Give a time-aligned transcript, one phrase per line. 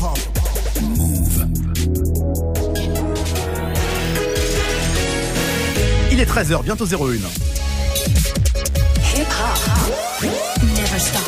[0.00, 1.46] Move.
[6.12, 7.14] Il est 13h, bientôt 01.
[9.14, 10.30] Hip hop.
[10.62, 11.22] Never stop.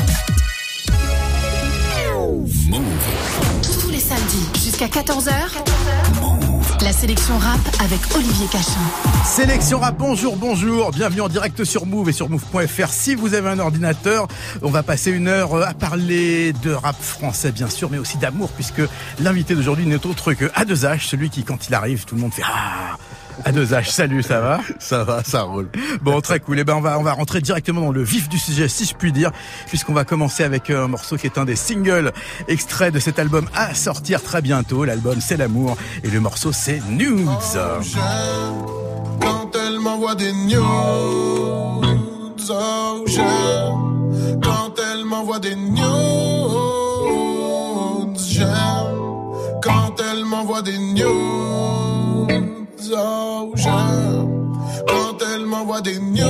[2.68, 2.82] Move.
[3.80, 6.47] Tous les samedis jusqu'à 14h.
[6.82, 8.80] La sélection rap avec Olivier Cachin.
[9.24, 10.92] Sélection rap, bonjour, bonjour.
[10.92, 12.88] Bienvenue en direct sur Move et sur Move.fr.
[12.88, 14.28] Si vous avez un ordinateur,
[14.62, 18.50] on va passer une heure à parler de rap français, bien sûr, mais aussi d'amour,
[18.50, 18.82] puisque
[19.18, 22.42] l'invité d'aujourd'hui n'est autre que A2H, celui qui, quand il arrive, tout le monde fait
[22.44, 22.96] Ah
[23.44, 24.60] A2H, salut, ça va?
[24.78, 25.68] Ça va, ça roule.
[26.02, 26.58] Bon, très cool.
[26.58, 28.94] Et ben, on va, on va rentrer directement dans le vif du sujet, si je
[28.94, 29.30] puis dire,
[29.66, 32.12] puisqu'on va commencer avec un morceau qui est un des singles
[32.48, 34.84] extraits de cet album à sortir très bientôt.
[34.84, 35.76] L'album, c'est l'amour.
[36.04, 37.28] Et le morceau, c'est Nudes.
[39.20, 40.62] Quand elle m'envoie des news,
[42.50, 44.40] oh, j'aime.
[44.42, 45.84] Quand elle m'envoie des news,
[48.28, 48.46] j'aime.
[49.62, 51.37] Quand elle m'envoie des news,
[54.86, 56.24] Quand elle m'envoie des news.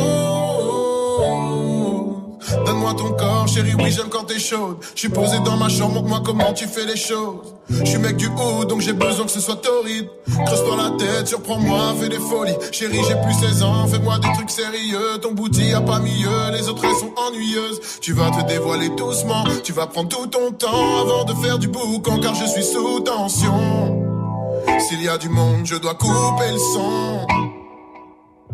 [2.64, 4.78] Donne-moi ton corps, chérie, oui j'aime quand t'es chaude.
[4.94, 7.54] Je suis posé dans ma chambre, montre-moi comment tu fais les choses.
[7.68, 10.08] Je suis mec du haut, donc j'ai besoin que ce soit torride.
[10.46, 12.56] Creuse-toi la tête, surprends-moi, fais des folies.
[12.72, 15.18] Chérie, j'ai plus 16 ans, fais-moi des trucs sérieux.
[15.20, 17.80] Ton bouti a pas mieux, les autres elles sont ennuyeuses.
[18.00, 21.68] Tu vas te dévoiler doucement, tu vas prendre tout ton temps avant de faire du
[21.68, 23.97] boucan, car je suis sous tension.
[24.88, 27.26] S'il y a du monde, je dois couper le son.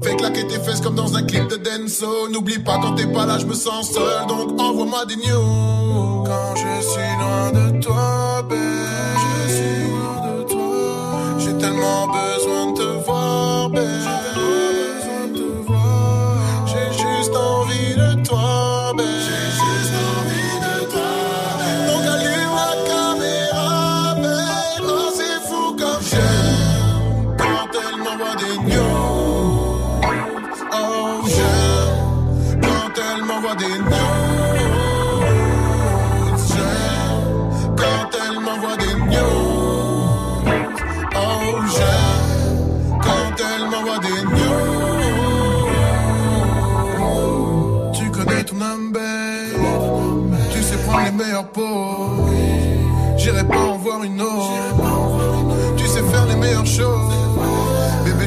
[0.02, 2.28] Fais claquer tes fesses comme dans un clip de Denso.
[2.28, 4.26] N'oublie pas quand t'es pas là, je me sens seul.
[4.26, 6.24] Donc envoie-moi des news.
[6.26, 9.13] Quand je suis loin de toi, babe.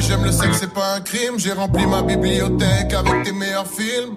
[0.08, 1.38] J'aime le sexe, c'est pas un crime.
[1.38, 4.14] J'ai rempli ma bibliothèque avec tes meilleurs films.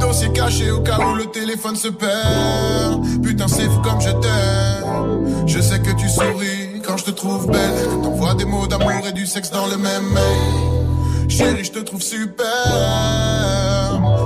[0.00, 3.22] Dossier caché au cas où le téléphone se perd.
[3.22, 5.46] Putain, c'est fou comme je t'aime.
[5.46, 7.88] Je sais que tu souris quand je te trouve belle.
[8.02, 11.28] T'envoies des mots d'amour et du sexe dans le même mail.
[11.28, 12.44] Chérie, je te trouve super.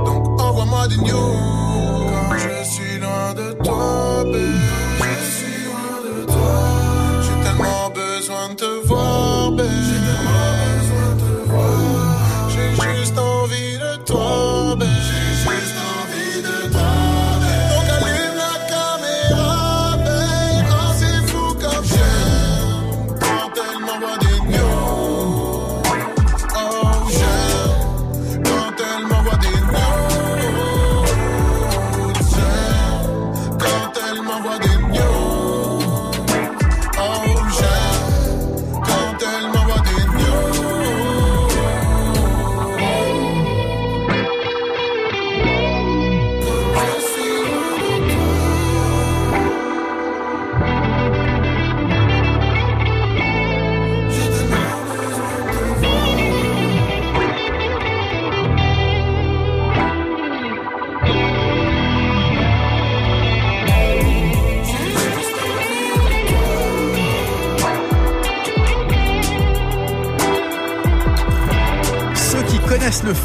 [0.06, 1.62] Donc envoie-moi des news.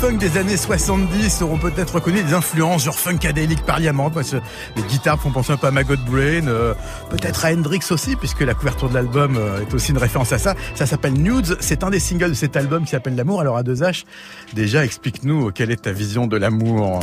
[0.07, 4.37] Funk des années 70 auront peut-être reconnu des influences genre Funkadelic, Parliament, parce que
[4.77, 6.73] les guitares font penser un peu à Maggot Brain, euh,
[7.09, 10.37] peut-être à Hendrix aussi, puisque la couverture de l'album euh, est aussi une référence à
[10.37, 10.55] ça.
[10.75, 13.41] Ça s'appelle Nudes, c'est un des singles de cet album qui s'appelle L'amour.
[13.41, 14.05] Alors à 2H,
[14.53, 17.01] déjà explique-nous quelle est ta vision de l'amour?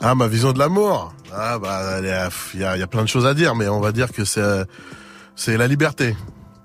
[0.00, 1.12] Ah, ma vision de l'amour?
[1.34, 4.10] Ah, bah, il y a, y plein de choses à dire, mais on va dire
[4.10, 4.64] que c'est, euh,
[5.36, 6.16] c'est la liberté.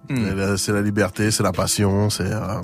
[0.10, 2.62] C'est la- C'est la liberté, c'est la passion, c'est, euh,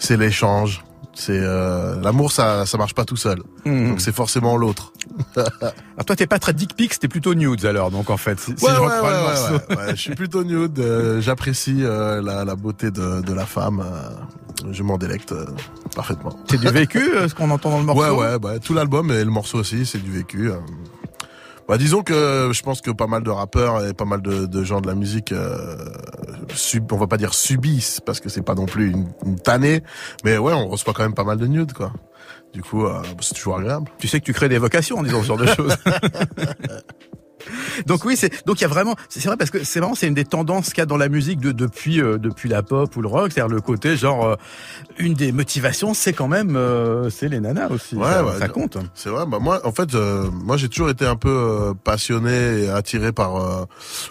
[0.00, 0.82] c'est l'échange.
[1.14, 3.42] C'est euh, l'amour, ça, ça marche pas tout seul.
[3.66, 4.92] Donc c'est forcément l'autre.
[5.36, 8.54] Alors toi t'es pas très dick pics, t'es plutôt nudes alors, donc en fait, si,
[8.56, 9.90] si Ouais, je ouais, reprends le morceau.
[9.90, 10.78] Je suis plutôt nude.
[10.78, 13.80] euh, J'apprécie euh, la, la beauté de, de la femme.
[13.84, 15.44] euh, je m'en délecte euh,
[15.94, 16.30] parfaitement.
[16.48, 19.10] C'est du vécu, euh, ce qu'on entend dans le morceau Ouais, ouais, bah, tout l'album
[19.10, 20.50] et le morceau aussi, c'est du vécu.
[21.72, 24.82] Bah disons que je pense que pas mal de rappeurs et pas mal de, gens
[24.82, 25.74] de la musique, euh,
[26.54, 29.82] sub, on va pas dire subissent parce que c'est pas non plus une, une, tannée,
[30.22, 31.94] mais ouais, on reçoit quand même pas mal de nudes quoi.
[32.52, 33.90] Du coup, euh, c'est toujours agréable.
[33.96, 35.74] Tu sais que tu crées des vocations en disant ce genre de choses.
[37.86, 40.06] donc oui, c'est donc il y a vraiment, c'est vrai parce que c'est vraiment c'est
[40.06, 42.94] une des tendances qu'il y a dans la musique de, depuis euh, depuis la pop
[42.96, 44.36] ou le rock, c'est-à-dire le côté genre euh,
[44.98, 48.78] une des motivations, c'est quand même euh, c'est les nanas aussi, ouais, ça, ça compte.
[48.94, 53.12] C'est vrai, bah moi en fait moi j'ai toujours été un peu passionné et attiré
[53.12, 53.66] par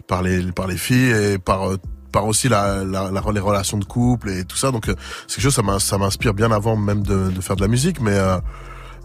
[0.07, 1.71] par les par les filles et par
[2.11, 4.71] par aussi la, la, les relations de couple et tout ça.
[4.71, 4.85] Donc
[5.27, 8.01] c'est quelque chose ça m'inspire bien avant même de, de, faire de la musique.
[8.01, 8.17] Mais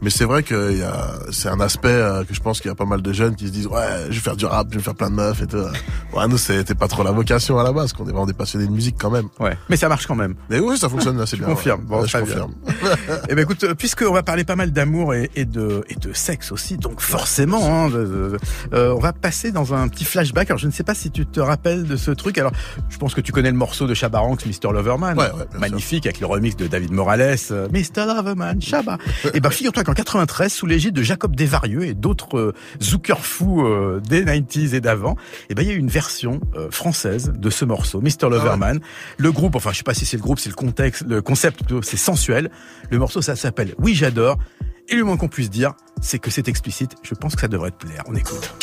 [0.03, 2.73] mais c'est vrai que y a, c'est un aspect euh, que je pense qu'il y
[2.73, 4.77] a pas mal de jeunes qui se disent ouais, je vais faire du rap, je
[4.77, 5.57] vais faire plein de meufs et tout.
[6.13, 8.67] Ouais, nous c'était pas trop la vocation à la base, qu'on est vraiment des passionnés
[8.67, 9.29] de musique quand même.
[9.39, 10.35] Ouais, mais ça marche quand même.
[10.49, 11.47] Mais oui, ça fonctionne assez bien.
[11.47, 11.83] Confirme.
[11.85, 12.55] Bon, je confirme.
[13.29, 16.53] eh ben écoute, puisqu'on va parler pas mal d'amour et, et, de et de sexe
[16.53, 18.39] aussi, donc forcément, hein, euh,
[18.73, 20.49] on va passer dans un petit flashback.
[20.51, 22.39] Alors je ne sais pas si tu te rappelles de ce truc.
[22.39, 22.53] Alors
[22.89, 26.21] je pense que tu connais le morceau de Chabaranx, Mr Loverman, ouais, ouais, magnifique avec
[26.21, 28.97] le remix de David Morales, euh, Mr Loverman, Chaba.
[29.25, 33.25] et eh ben figure-toi qu'en 93 sous l'égide de Jacob Desvarieux et d'autres euh, zoukers
[33.25, 35.17] fous euh, des 90s et d'avant, et
[35.51, 38.29] eh ben il y a eu une version euh, française de ce morceau, Mr.
[38.29, 38.81] Loverman.
[38.83, 38.87] Ah
[39.19, 41.61] le groupe, enfin je sais pas si c'est le groupe, c'est le contexte, le concept,
[41.83, 42.51] c'est sensuel.
[42.91, 44.39] Le morceau ça s'appelle Oui j'adore.
[44.89, 46.93] Et le moins qu'on puisse dire, c'est que c'est explicite.
[47.03, 48.05] Je pense que ça devrait te plaire.
[48.07, 48.55] On écoute.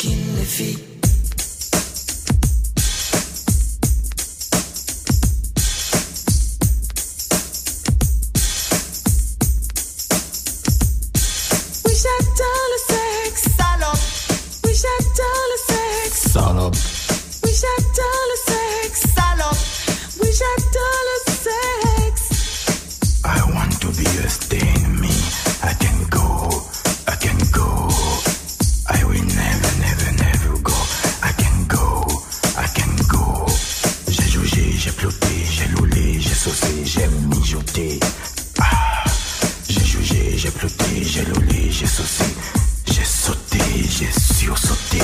[36.54, 38.00] Loulé, j'ai saucé, j'ai mijoté.
[38.60, 39.04] Ah.
[39.68, 42.24] J'ai jougé, j'ai ploté, j'ai loulé, j'ai saucé.
[42.86, 43.58] J'ai sauté,
[43.88, 45.03] j'ai sursauté.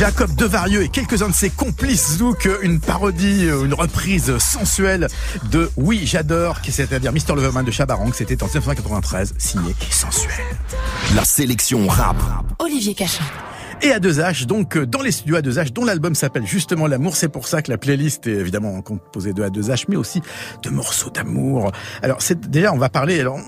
[0.00, 5.08] Jacob Devarieux et quelques-uns de ses complices zouk, une parodie, une reprise sensuelle
[5.50, 7.34] de Oui, j'adore, c'est-à-dire Mr.
[7.34, 10.32] Loverman de Chabarang, c'était en 1993, signé Sensuel.
[11.14, 12.16] La sélection rap.
[12.60, 13.24] Olivier Cachin
[13.82, 17.16] et à 2H, donc euh, dans les studios à 2H, dont l'album s'appelle justement L'amour.
[17.16, 20.20] C'est pour ça que la playlist est évidemment composée de A2H, mais aussi
[20.62, 21.72] de morceaux d'amour.
[22.02, 23.20] Alors c'est déjà, on va parler.
[23.20, 23.38] Alors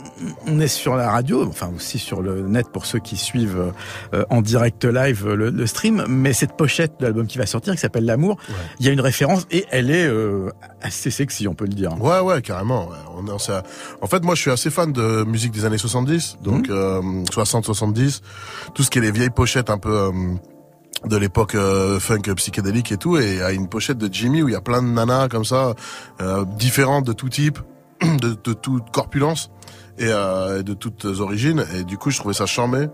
[0.46, 3.72] on est sur la radio, enfin aussi sur le net pour ceux qui suivent
[4.14, 6.04] euh, en direct live le, stream.
[6.08, 8.38] Mais cette pochette de l'album qui va sortir, qui s'appelle L'amour,
[8.80, 12.00] il y a une référence et elle est euh, assez sexy, on peut le dire.
[12.00, 12.88] Ouais, ouais, carrément.
[13.16, 16.68] On est, en fait, moi, je suis assez fan de musique des années 70, donc
[16.68, 18.72] 60-70, mmh.
[18.74, 20.10] tout ce qui est les vieilles pochettes un peu
[21.06, 24.52] de l'époque euh, funk psychédélique et tout et a une pochette de Jimmy où il
[24.52, 25.74] y a plein de nanas comme ça
[26.20, 27.58] euh, différentes de tout type
[28.02, 29.50] de, toute corpulence
[29.98, 32.88] et euh, de toutes origines et du coup je trouvais ça charmé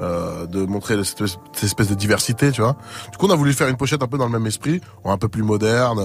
[0.00, 1.22] euh, de montrer cette
[1.62, 2.76] espèce, de diversité, tu vois.
[3.12, 5.18] Du coup, on a voulu faire une pochette un peu dans le même esprit, un
[5.18, 6.00] peu plus moderne.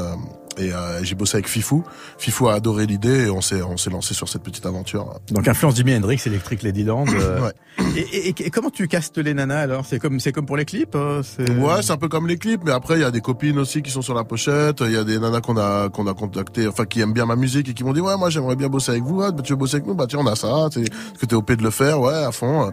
[0.59, 1.83] Euh, et euh, j'ai bossé avec Fifou.
[2.17, 5.19] Fifou a adoré l'idée et on s'est on s'est lancé sur cette petite aventure.
[5.31, 7.07] Donc influence Jimi Hendrix, Electric Ladyland.
[7.07, 7.53] ouais.
[7.95, 9.85] et, et, et, comment tu castes les nanas alors?
[9.85, 12.71] C'est comme c'est comme pour les clips Ouais, c'est un peu comme les clips, mais
[12.71, 14.81] après il y a des copines aussi qui sont sur la pochette.
[14.81, 17.35] Il y a des nanas qu'on a qu'on a contacté, enfin qui aiment bien ma
[17.35, 19.21] musique et qui m'ont dit ouais moi j'aimerais bien bosser avec vous.
[19.21, 19.95] Ah, bah, tu veux bosser avec nous?
[19.95, 20.67] Bah tiens on a ça.
[20.75, 22.71] Est-ce que t'es op de le faire Ouais à fond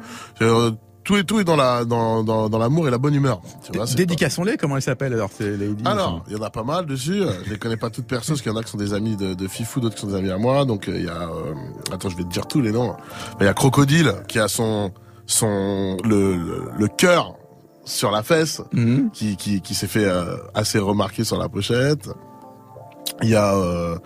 [1.07, 3.41] tout est tout est dans la dans dans, dans l'amour et la bonne humeur.
[3.97, 4.57] Dédicassons-les.
[4.57, 7.23] Comment elles s'appellent alors ces ladies Alors, il y en a pas mal dessus.
[7.45, 9.17] je les connais pas toutes personnes, parce qu'il y en a qui sont des amis
[9.17, 10.65] de, de Fifou, d'autres qui sont des amis à moi.
[10.65, 11.55] Donc euh, il y a euh,
[11.93, 12.95] attends, je vais te dire tous les noms.
[13.41, 14.93] Il y a Crocodile qui a son
[15.27, 16.37] son le
[16.77, 17.37] le, cœur
[17.85, 19.11] sur la fesse, mhm.
[19.13, 22.11] qui qui qui s'est fait euh, assez remarquer sur la pochette.
[23.23, 23.97] Il y a euh,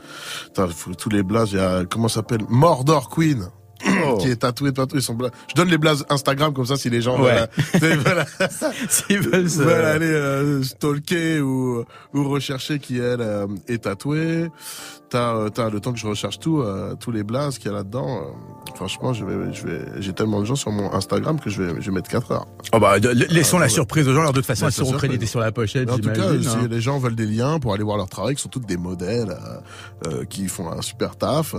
[0.99, 1.49] tous les blagues.
[1.53, 2.43] Il y a comment s'appelle?
[2.49, 3.49] Mordor Queen.
[3.87, 4.19] Oh.
[4.19, 5.17] qui est tatoué tatoué ils sont
[5.49, 7.49] je donne les blazes Instagram comme ça si les gens veulent,
[8.89, 11.85] s'ils veulent, aller euh, stalker ou
[12.15, 14.51] ou rechercher qui elle euh, est tatouée.
[15.09, 16.63] T'as euh, t'as le temps que je recherche tout
[17.01, 18.23] tous les blazes qu'il y a là-dedans
[18.75, 21.81] franchement je vais je vais j'ai tellement de gens sur mon Instagram que je vais
[21.81, 22.47] je vais mettre 4 heures.
[22.73, 25.41] Oh bah laissons la surprise aux gens alors de toute façon elles seront créditées sur
[25.41, 26.69] la pochette en tout cas si hein.
[26.71, 29.37] les gens veulent des liens pour aller voir leur travail qui sont toutes des modèles
[30.29, 31.55] qui font un super taf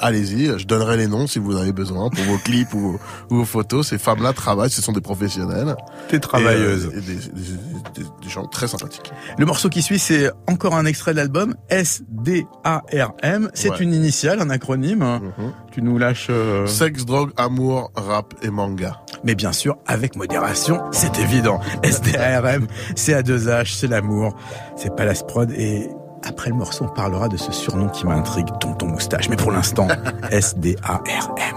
[0.00, 3.88] allez-y, je donnerai les noms si vous avez besoin pour vos clips ou, vos photos.
[3.88, 5.76] Ces femmes-là travaillent, ce sont des professionnels.
[6.10, 6.90] Des travailleuses.
[6.94, 9.12] Et, des, des, gens très sympathiques.
[9.38, 13.50] Le morceau qui suit, c'est encore un extrait de l'album, S-D-A-R-M.
[13.54, 15.04] C'est une initiale, un acronyme.
[15.04, 15.52] Mhm.
[15.72, 16.28] Tu nous lâches...
[16.30, 16.66] Euh...
[16.66, 19.00] Sexe, drogue, amour, rap et manga.
[19.24, 21.60] Mais bien sûr, avec modération, c'est évident.
[21.82, 22.66] S-D-A-R-M,
[22.96, 24.36] c'est à deux H, c'est l'amour,
[24.76, 25.88] c'est Palace Prod et
[26.22, 29.28] après le morceau, on parlera de ce surnom qui m'intrigue, Tonton Moustache.
[29.28, 29.88] Mais pour l'instant,
[30.30, 31.56] S-D-A-R-M.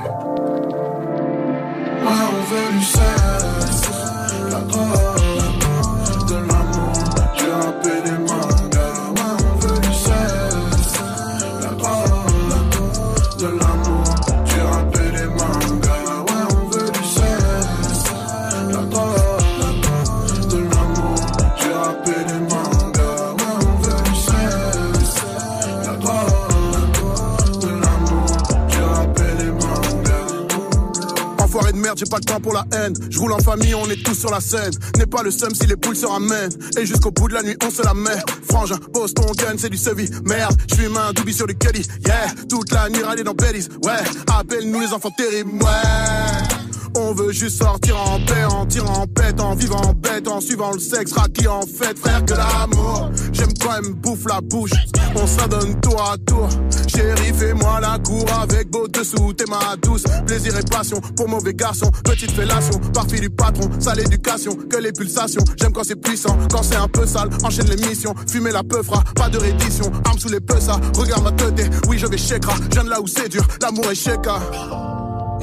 [31.95, 32.93] J'ai pas le temps pour la haine.
[33.09, 34.71] Je roule en famille, on est tous sur la scène.
[34.97, 36.53] N'est pas le seum si les poules se ramènent.
[36.77, 38.21] Et jusqu'au bout de la nuit, on se la met.
[38.49, 40.09] Frangin, Boston gun, c'est du sevi.
[40.25, 41.85] Merde, je suis un doubi sur le Kelly.
[42.05, 43.67] Yeah, toute la nuit râler dans Bellies.
[43.83, 44.03] Ouais,
[44.37, 45.51] appelle-nous les enfants terribles.
[45.63, 46.42] Ouais.
[46.95, 50.39] On veut juste sortir en paix, en tirant en pète, en vivant en bête, en
[50.39, 53.09] suivant le sexe, qui en fait, frère que l'amour.
[53.31, 54.71] J'aime quand même bouffe la bouche,
[55.15, 56.47] on s'adonne tour à tour.
[56.87, 60.03] Chérie, fais-moi la cour avec beau dessous, t'es ma douce.
[60.27, 64.91] Plaisir et passion pour mauvais garçon, petite fellation, partie du patron, sale éducation, que les
[64.91, 65.43] pulsations.
[65.59, 69.03] J'aime quand c'est puissant, quand c'est un peu sale, enchaîne les missions, fumer la peufra,
[69.15, 72.75] pas de reddition, arme sous les ça, regarde ma tête, oui je vais shakera, je
[72.75, 74.39] viens de là où c'est dur, l'amour est shaka.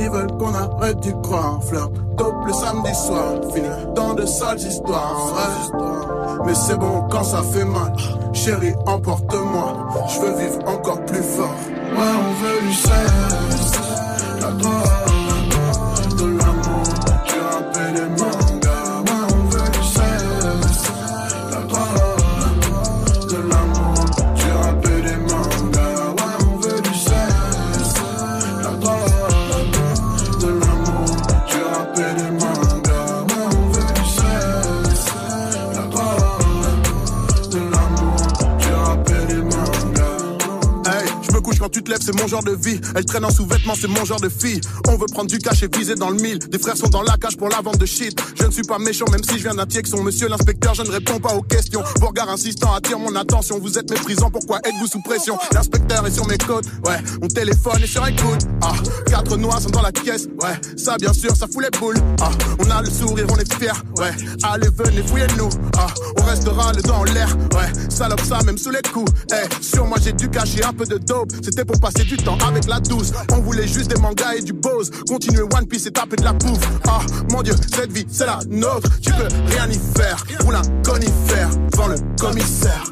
[0.01, 1.61] Ils veulent qu'on arrête d'y croire.
[1.63, 3.35] Fleur top le samedi soir.
[3.53, 5.33] Fini dans de sales histoires.
[6.47, 7.93] Mais c'est bon quand ça fait mal.
[8.33, 9.89] Chérie, emporte-moi.
[10.09, 11.55] Je veux vivre encore plus fort.
[11.93, 13.50] Ouais, on veut du sexe.
[42.01, 42.81] C'est mon genre de vie.
[42.95, 44.61] Elle traîne en sous-vêtements, c'est mon genre de fille.
[44.89, 46.39] On veut prendre du cash et viser dans le mille.
[46.39, 48.19] Des frères sont dans la cage pour la vente de shit.
[48.39, 50.91] Je ne suis pas méchant, même si je viens d'un son Monsieur l'inspecteur, je ne
[50.91, 51.83] réponds pas aux questions.
[52.01, 53.59] Vos regards insistants attirent mon attention.
[53.59, 55.39] Vous êtes méprisant, pourquoi êtes-vous sous pression?
[55.53, 56.99] L'inspecteur est sur mes côtes, ouais.
[57.21, 58.47] Mon téléphone est sur écoute.
[58.63, 58.73] Ah,
[59.07, 60.77] quatre noirs sont dans la caisse, ouais.
[60.77, 61.99] Ça, bien sûr, ça fout les boules.
[62.21, 64.11] Ah, on a le sourire, on est fiers, ouais.
[64.43, 65.51] Allez, venez, fouillez-nous.
[65.77, 65.87] Ah,
[66.19, 67.91] on restera le dents en l'air, ouais.
[67.91, 69.13] Salope ça, même sous les coups.
[69.33, 70.30] Eh, sur moi, j'ai dû
[70.63, 71.33] un peu de dope.
[71.43, 73.13] C'était pour passer du temps avec la douce.
[73.33, 74.91] On voulait juste des mangas et du bose.
[75.09, 76.69] Continuer One Piece et taper de la bouffe.
[76.89, 77.01] Ah,
[77.31, 78.89] mon dieu, cette vie, c'est la nôtre.
[79.01, 80.25] Tu peux rien y faire.
[80.41, 82.85] Roule un conifère devant le commissaire.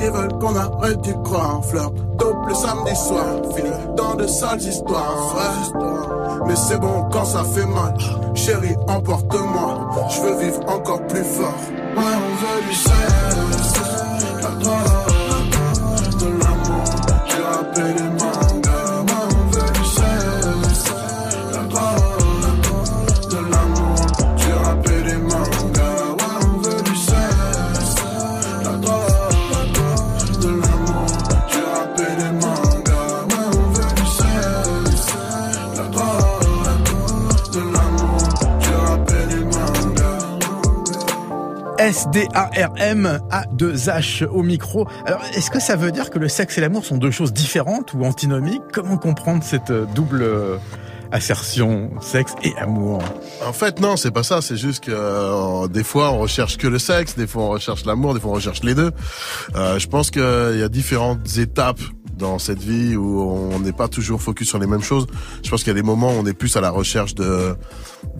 [0.00, 1.90] Ils veulent qu'on arrête d'y croire, fleur.
[2.18, 5.34] Dope le samedi soir, fini dans de sales histoires.
[6.46, 7.96] Mais c'est bon quand ça fait mal,
[8.34, 9.90] chérie, emporte-moi.
[10.08, 11.54] Je veux vivre encore plus fort.
[11.96, 13.80] Ouais, on veut du sexe,
[14.40, 15.17] la drogue,
[17.78, 18.17] tu
[41.88, 44.86] S-D-A-R-M A2H au micro.
[45.06, 47.94] Alors, est-ce que ça veut dire que le sexe et l'amour sont deux choses différentes
[47.94, 48.60] ou antinomiques?
[48.74, 50.58] Comment comprendre cette euh, double euh,
[51.12, 53.02] assertion sexe et amour?
[53.46, 54.42] En fait, non, c'est pas ça.
[54.42, 57.86] C'est juste que euh, des fois, on recherche que le sexe, des fois, on recherche
[57.86, 58.92] l'amour, des fois, on recherche les deux.
[59.54, 61.80] Je pense qu'il y a différentes étapes
[62.18, 65.06] dans cette vie où on n'est pas toujours focus sur les mêmes choses.
[65.42, 67.56] Je pense qu'il y a des moments où on est plus à la recherche de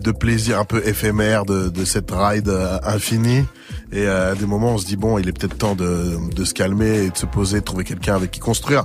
[0.03, 3.45] de plaisir un peu éphémère, de, de cette ride euh, infinie.
[3.93, 6.45] Et euh, à des moments, on se dit bon, il est peut-être temps de, de
[6.45, 8.85] se calmer et de se poser, de trouver quelqu'un avec qui construire.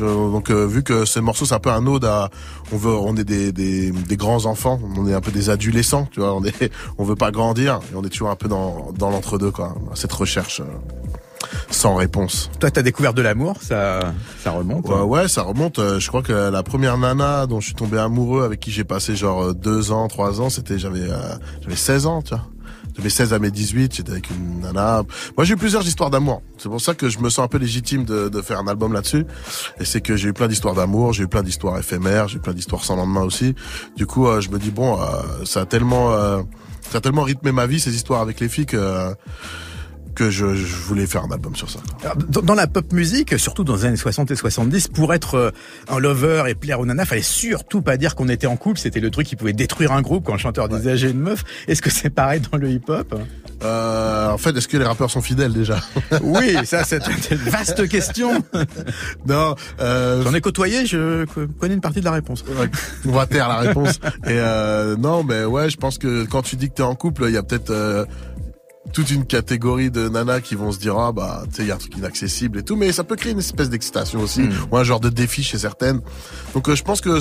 [0.00, 2.30] Euh, Donc vu que ce morceau c'est un peu un ode à
[2.72, 6.06] on veut on est des, des, des grands enfants on est un peu des adolescents
[6.12, 8.92] tu vois on est on veut pas grandir et on est toujours un peu dans
[8.96, 10.62] dans l'entre deux quoi cette recherche
[11.70, 14.88] sans réponse Toi, t'as découvert de l'amour, ça, ça remonte.
[14.88, 17.74] ouais, hein ouais ça remonte euh, je crois que la première nana dont je suis
[17.74, 21.34] tombé amoureux avec qui j'ai passé genre euh, deux ans trois ans c'était j'avais euh,
[21.62, 22.44] j'avais 16 ans tu vois
[22.96, 25.02] de mes 16 à mes 18, j'étais avec une nana.
[25.36, 26.42] Moi, j'ai eu plusieurs histoires d'amour.
[26.58, 28.92] C'est pour ça que je me sens un peu légitime de, de faire un album
[28.92, 29.26] là-dessus.
[29.78, 32.40] Et c'est que j'ai eu plein d'histoires d'amour, j'ai eu plein d'histoires éphémères, j'ai eu
[32.40, 33.54] plein d'histoires sans lendemain aussi.
[33.96, 35.04] Du coup, euh, je me dis bon, euh,
[35.44, 36.42] ça a tellement, euh,
[36.90, 39.14] ça a tellement rythmé ma vie ces histoires avec les filles que
[40.20, 41.78] que je, je voulais faire un album sur ça.
[42.02, 45.34] Alors, dans, dans la pop musique, surtout dans les années 60 et 70, pour être
[45.36, 45.50] euh,
[45.88, 48.78] un lover et plaire aux nanas, fallait surtout pas dire qu'on était en couple.
[48.78, 51.42] C'était le truc qui pouvait détruire un groupe quand le chanteur disait j'ai une meuf.
[51.68, 53.14] Est-ce que c'est pareil dans le hip-hop?
[53.62, 55.80] Euh, en fait, est-ce que les rappeurs sont fidèles déjà?
[56.22, 58.44] Oui, ça c'est une vaste question.
[59.26, 59.54] Non.
[59.80, 61.24] Euh, J'en ai côtoyé, je
[61.58, 62.44] connais une partie de la réponse.
[62.46, 62.68] Ouais,
[63.06, 64.00] on va taire la réponse.
[64.26, 67.24] Et euh, non, mais ouais, je pense que quand tu dis que t'es en couple,
[67.28, 68.04] il y a peut-être euh,
[68.92, 71.70] toute une catégorie de nanas qui vont se dire ah bah tu sais il y
[71.70, 74.52] a un truc inaccessible et tout, mais ça peut créer une espèce d'excitation aussi Mm.
[74.72, 76.00] ou un genre de défi chez certaines.
[76.54, 77.18] Donc euh, je pense que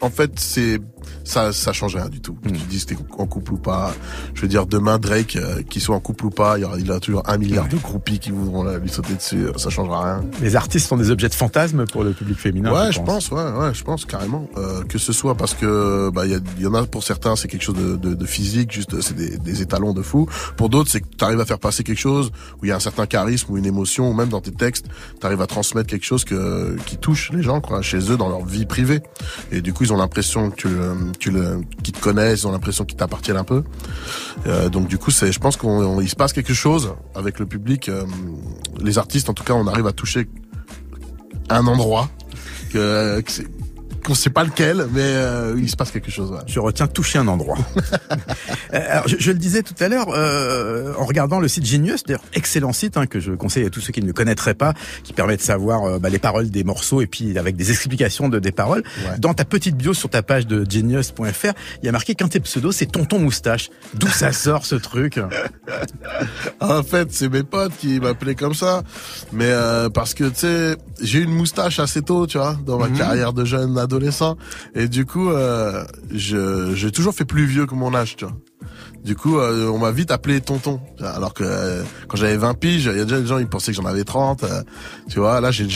[0.00, 0.80] en fait c'est
[1.24, 2.34] ça ça change rien du tout.
[2.42, 3.94] Que tu dis si t'es en couple ou pas.
[4.34, 6.78] Je veux dire demain Drake euh, qu'il soit en couple ou pas, il y aura
[6.78, 9.46] il a toujours un milliard de groupies qui voudront là, lui sauter dessus.
[9.56, 10.24] Ça changera rien.
[10.40, 12.72] Les artistes sont des objets de fantasme pour le public féminin.
[12.72, 16.24] Ouais, je pense, ouais, ouais, je pense carrément euh, que ce soit parce que bah
[16.26, 19.14] il y, en a pour certains c'est quelque chose de, de, de physique, juste c'est
[19.16, 20.26] des, des étalons de fou.
[20.56, 22.76] Pour d'autres c'est que tu arrives à faire passer quelque chose où il y a
[22.76, 24.86] un certain charisme ou une émotion ou même dans tes textes
[25.20, 28.28] tu arrives à transmettre quelque chose que qui touche les gens quoi chez eux dans
[28.28, 29.00] leur vie privée.
[29.52, 30.68] Et du coup ils ont l'impression que tu
[31.18, 33.62] tu le qu'ils te connaissent, ils ont l'impression qu'ils t'appartiennent un peu.
[34.46, 37.38] Euh, donc du coup c'est je pense qu'on on- il se passe quelque chose avec
[37.38, 37.88] le public.
[37.88, 38.04] euh,
[38.80, 40.28] les artistes en tout cas on arrive à toucher
[41.48, 42.08] un endroit
[42.72, 43.46] que, que c'est-
[44.06, 46.30] qu'on sait pas lequel, mais euh, il se passe quelque chose.
[46.30, 46.38] ouais.
[46.46, 47.58] Je retiens toucher un endroit.
[48.74, 52.02] Euh, alors, je, je le disais tout à l'heure, euh, en regardant le site Genius,
[52.04, 54.74] d'ailleurs excellent site hein, que je conseille à tous ceux qui ne le connaîtraient pas,
[55.04, 58.28] qui permet de savoir euh, bah, les paroles des morceaux et puis avec des explications
[58.28, 58.82] de des paroles.
[58.98, 59.18] Ouais.
[59.18, 62.32] Dans ta petite bio sur ta page de genius.fr, il y a marqué qu'un de
[62.32, 63.70] tes pseudos c'est Tonton Moustache.
[63.94, 65.20] D'où ça sort ce truc?
[66.60, 68.82] En fait, c'est mes potes qui m'appelaient comme ça,
[69.32, 69.52] mais
[69.92, 73.32] parce que tu sais, j'ai eu une moustache assez tôt, tu vois, dans ma carrière
[73.32, 74.36] de jeune adolescent,
[74.74, 78.34] et du coup, euh, je j'ai toujours fait plus vieux que mon âge, tu vois.
[79.04, 80.80] Du coup, euh, on m'a vite appelé tonton.
[81.00, 83.70] Alors que euh, quand j'avais 20 piges, il y a déjà des gens ils pensaient
[83.70, 84.42] que j'en avais 30.
[84.42, 84.62] euh,
[85.08, 85.66] tu vois, là j'ai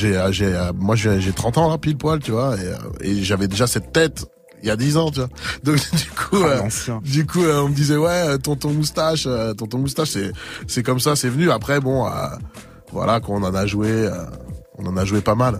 [0.74, 2.56] moi j'ai j'ai 30 ans là pile poil, tu vois,
[3.00, 4.26] et, et j'avais déjà cette tête
[4.62, 5.28] il y a 10 ans, tu vois.
[5.62, 9.54] Donc du coup Ah, euh, du coup euh, on me disait ouais, tonton moustache, euh,
[9.54, 10.32] tonton moustache c'est
[10.66, 12.08] c'est comme ça, c'est venu après bon
[12.92, 14.10] voilà qu'on en a joué
[14.76, 15.58] on en a joué pas mal.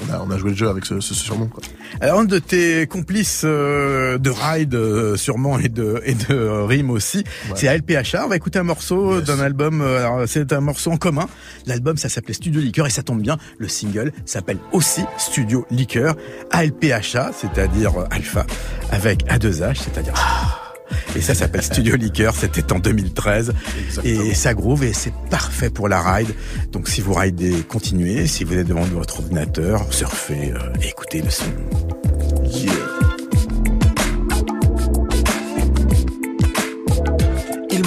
[0.00, 1.46] On a, on a joué le jeu avec ce, ce surnom.
[1.46, 1.62] Quoi.
[2.00, 6.90] Alors un de tes complices euh, de ride euh, sûrement et de et de rime
[6.90, 8.24] aussi, c'est ALPHA.
[8.24, 9.80] On va écouter un morceau d'un album.
[9.80, 11.26] euh, c'est un morceau en commun.
[11.66, 13.38] L'album ça s'appelait Studio Liqueur et ça tombe bien.
[13.58, 16.14] Le single s'appelle aussi Studio Liqueur.
[16.50, 18.46] ALPHA, c'est-à-dire euh, Alpha
[18.90, 20.14] avec A2H, c'est-à-dire.
[21.16, 23.52] Et ça s'appelle Studio Liqueur, c'était en 2013.
[24.04, 26.34] Et ça groove et c'est parfait pour la ride.
[26.72, 28.26] Donc si vous ridez, continuez.
[28.26, 31.44] Si vous êtes devant votre ordinateur, surfez, euh, et écoutez le son.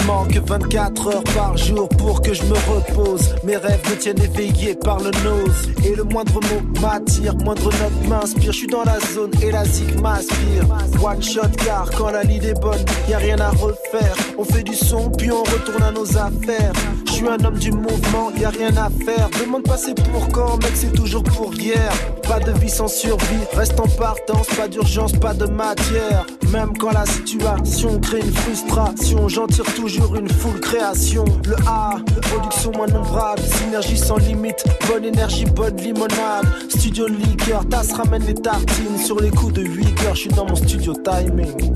[0.01, 3.35] Il manque 24 heures par jour pour que je me repose.
[3.43, 5.69] Mes rêves me tiennent éveillé par le nose.
[5.85, 8.51] Et le moindre mot m'attire, moindre note m'inspire.
[8.51, 10.65] Je suis dans la zone et la zig m'aspire.
[11.03, 14.15] One shot car quand la lead est bonne, y a rien à refaire.
[14.37, 16.73] On fait du son puis on retourne à nos affaires.
[17.21, 19.29] Je suis un homme du mouvement, y a rien à faire.
[19.39, 21.93] Demande pas c'est pour quand, mec, c'est toujours pour hier.
[22.27, 26.25] Pas de vie sans survie, reste en partance, pas d'urgence, pas de matière.
[26.51, 31.23] Même quand la situation crée une frustration, j'en tire toujours une full création.
[31.45, 36.47] Le A, production moins nombrable, synergie sans limite, bonne énergie, bonne limonade.
[36.69, 38.97] Studio liqueur, tasse ramène les tartines.
[38.97, 41.75] Sur les coups de 8 heures, je suis dans mon studio timing.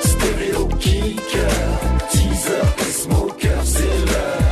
[0.00, 1.50] Stéréo kicker,
[2.08, 4.45] teaser et smoker, c'est l'heure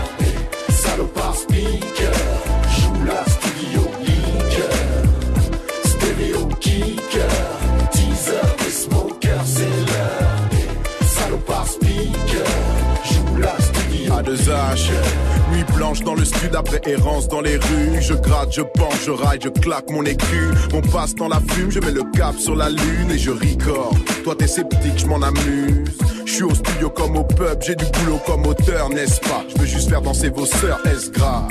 [15.52, 18.00] Nuit blanche dans le stud après errance dans les rues.
[18.00, 20.50] Je gratte, je penche, je ride, je claque mon écu.
[20.72, 23.94] On passe dans la fume, je mets le cap sur la lune et je record.
[24.24, 26.13] Toi t'es sceptique, je m'en amuse.
[26.34, 29.44] Je suis au studio comme au pub, j'ai du boulot comme auteur, n'est-ce pas?
[29.54, 31.46] Je veux juste faire danser vos sœurs, est-ce grave?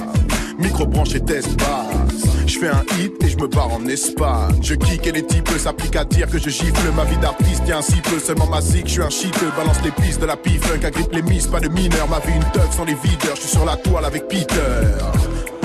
[0.59, 2.25] Micro branché test basse.
[2.45, 4.59] Je fais un hit et je me barre en Espagne.
[4.61, 7.63] Je kick et les types s'appliquent à dire que je gifle ma vie d'artiste.
[7.65, 9.51] Y'a si peu seulement ma zig, je suis un cheateux.
[9.55, 12.09] Balance les pistes de la pif-funk, agrippe les miss, pas de mineur.
[12.09, 14.57] Ma vie une teuf sans les videurs, je suis sur la toile avec Peter.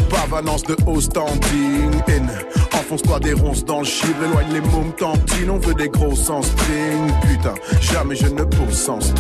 [0.09, 1.91] Pavanance de haut standing.
[2.09, 2.29] N.
[2.73, 5.51] Enfonce-toi des ronces dans le chiffre, éloigne les mômes tantines.
[5.51, 7.13] On veut des gros sans string.
[7.23, 9.17] Putain, jamais je ne pose sans style.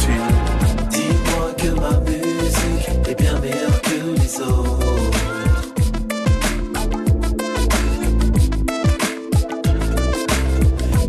[0.90, 4.78] Dis-moi que ma musique est bien meilleure que les autres.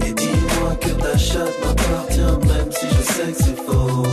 [0.05, 4.08] Et dis-moi que ta chatte m'appartient même si je sais que c'est faux.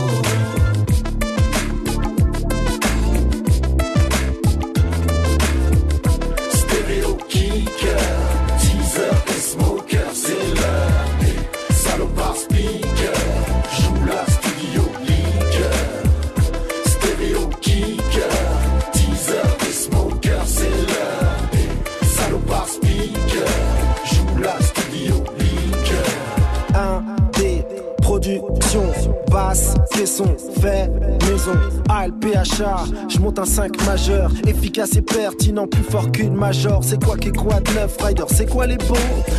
[34.77, 38.49] Efficace et pertinent, plus fort qu'une major, c'est quoi qui quoi de neuf, Rider, c'est
[38.49, 38.95] quoi les beaux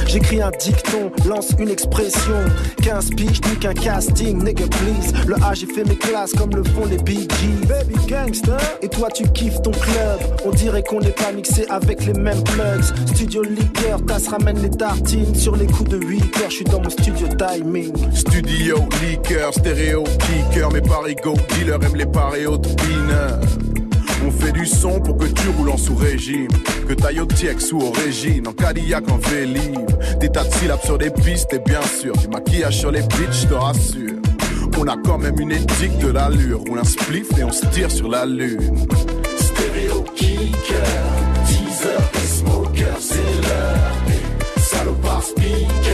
[0.07, 2.39] J'écris un dicton, lance une expression,
[2.83, 6.65] 15 piges, ni qu'un casting, nigga please, le A j'ai fait mes classes comme le
[6.65, 11.01] font les Big G, baby gangster, et toi tu kiffes ton club, on dirait qu'on
[11.01, 15.67] n'est pas mixé avec les mêmes plugs, studio liqueur, tasse ramène les tartines, sur les
[15.67, 17.93] coups de 8 heures, je suis dans mon studio timing.
[18.13, 23.39] Studio, liqueur, stéréo, kicker, mes parigots, dealer aiment les de pineur.
[24.27, 26.49] On fait du son pour que tu roules en sous-régime.
[26.89, 29.79] Que t'ailles au TX ou au régime, en Cadillac, en Vélib.
[30.21, 33.43] Des tas de syllabes sur des pistes et bien sûr, du maquillage sur les bitches,
[33.43, 34.15] je te rassure.
[34.79, 36.63] On a quand même une éthique de l'allure.
[36.71, 38.87] On un spliff et on se tire sur la lune.
[39.37, 40.53] Stéréo kicker,
[41.47, 45.88] teaser et smoker, c'est l'heure des salopards speaker.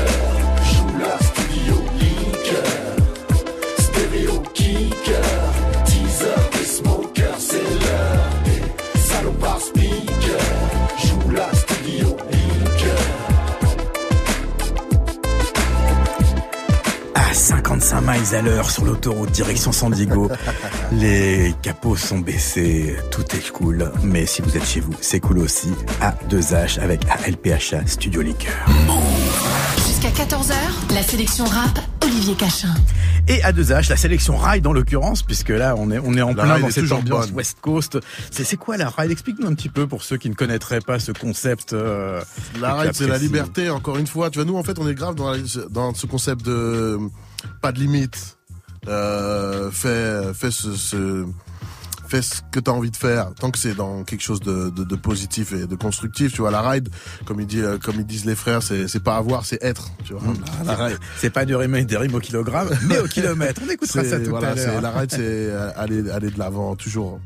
[18.05, 20.31] Miles à l'heure sur l'autoroute direction San Diego,
[20.93, 23.91] les capots sont baissés, tout est cool.
[24.03, 25.71] Mais si vous êtes chez vous, c'est cool aussi.
[26.01, 28.53] A2H avec ALPHA Studio Liqueur.
[29.87, 30.55] Jusqu'à 14h,
[30.95, 32.75] la sélection rap, Olivier Cachin.
[33.27, 36.43] Et A2H, la sélection ride en l'occurrence, puisque là on est on est en La
[36.45, 37.37] plein dans cette ambiance bonne.
[37.37, 37.99] West Coast.
[38.31, 40.99] C'est c'est quoi la ride Explique-nous un petit peu pour ceux qui ne connaîtraient pas
[40.99, 41.73] ce concept.
[41.73, 42.21] euh,
[42.61, 44.29] La ride, c'est la liberté, encore une fois.
[44.29, 45.39] Tu vois, nous, en fait, on est grave dans, la-
[45.71, 46.99] dans ce concept de
[47.61, 48.37] pas de limite.
[48.89, 51.27] Euh, fais, fais ce, ce-
[52.07, 54.71] fais ce que tu as envie de faire, tant que c'est dans quelque chose de,
[54.71, 56.33] de, de, positif et de constructif.
[56.33, 56.91] Tu vois, la ride,
[57.25, 59.91] comme ils, disent, comme ils disent les frères, c'est, pas avoir, c'est être.
[60.05, 60.67] Tu vois, mmh.
[60.67, 60.99] la, ride.
[61.19, 63.63] C'est pas du rimes, des rimes au kilogramme, mais au kilomètre.
[63.67, 64.81] On écoutera ça tout voilà, à l'heure.
[64.81, 67.21] La ride, c'est aller, aller de l'avant, toujours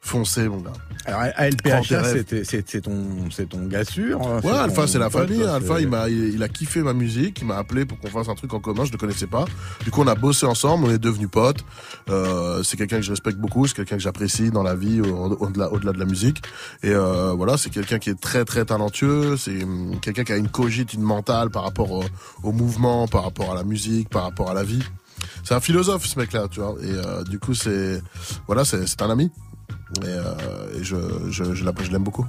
[0.00, 0.72] foncer, mon gars.
[1.06, 2.02] Alors ALPHA,
[2.44, 4.20] c'est ton, c'est ton gars sûr.
[4.26, 5.42] hein, Ouais, Alpha, c'est la famille.
[5.44, 7.38] Alpha, il m'a, il, a kiffé ma musique.
[7.40, 8.84] Il m'a appelé pour qu'on fasse un truc en commun.
[8.84, 9.44] Je le connaissais pas.
[9.84, 10.86] Du coup, on a bossé ensemble.
[10.86, 11.64] On est devenus potes.
[12.10, 13.66] Euh, c'est quelqu'un que je respecte beaucoup.
[13.66, 16.42] C'est quelqu'un que j'apprécie dans la vie, au- au-delà, au-delà de la musique.
[16.82, 19.36] Et euh, voilà, c'est quelqu'un qui est très, très talentueux.
[19.36, 22.04] C'est hum, quelqu'un qui a une cogite, une mentale par rapport au,
[22.42, 24.82] au mouvement, par rapport à la musique, par rapport à la vie.
[25.44, 26.74] C'est un philosophe, ce mec-là, tu vois.
[26.82, 28.02] Et euh, du coup, c'est,
[28.46, 29.30] voilà, c'est un ami.
[30.02, 30.22] Et, euh,
[30.80, 30.96] et je,
[31.30, 32.26] je, je l'aime beaucoup.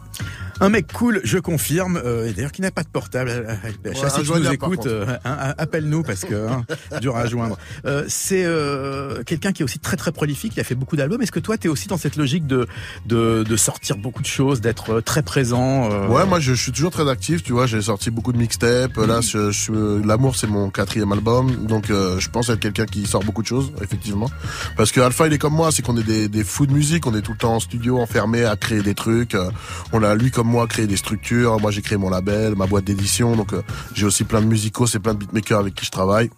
[0.60, 1.98] Un mec cool, je confirme.
[2.04, 3.30] euh, et d'ailleurs, qui n'a pas de portable.
[3.32, 6.66] euh, ALPHA, Ouais, si tu nous écoutes, euh, hein, appelle-nous parce que hein,
[7.02, 7.58] dur à joindre.
[7.86, 10.54] Euh, c'est euh, quelqu'un qui est aussi très très prolifique.
[10.56, 11.22] Il a fait beaucoup d'albums.
[11.22, 12.68] Est-ce que toi, tu es aussi dans cette logique de,
[13.08, 16.62] de de sortir beaucoup de choses, d'être euh, très présent euh, Ouais, moi je, je
[16.62, 20.36] suis toujours très actif, tu vois, j'ai sorti beaucoup de mixtapes, là je, je l'amour
[20.36, 23.72] c'est mon quatrième album, donc euh, je pense être quelqu'un qui sort beaucoup de choses,
[23.82, 24.30] effectivement.
[24.76, 27.06] Parce que Alpha il est comme moi, c'est qu'on est des, des fous de musique,
[27.08, 29.50] on est tout le temps en studio, enfermé à créer des trucs, euh,
[29.94, 32.86] on a lui comme moi créé des structures, moi j'ai créé mon label, ma boîte
[32.86, 33.62] d'édition, donc euh,
[33.94, 36.30] j'ai aussi plein de musicos, c'est plein de beatmakers avec qui je travaille.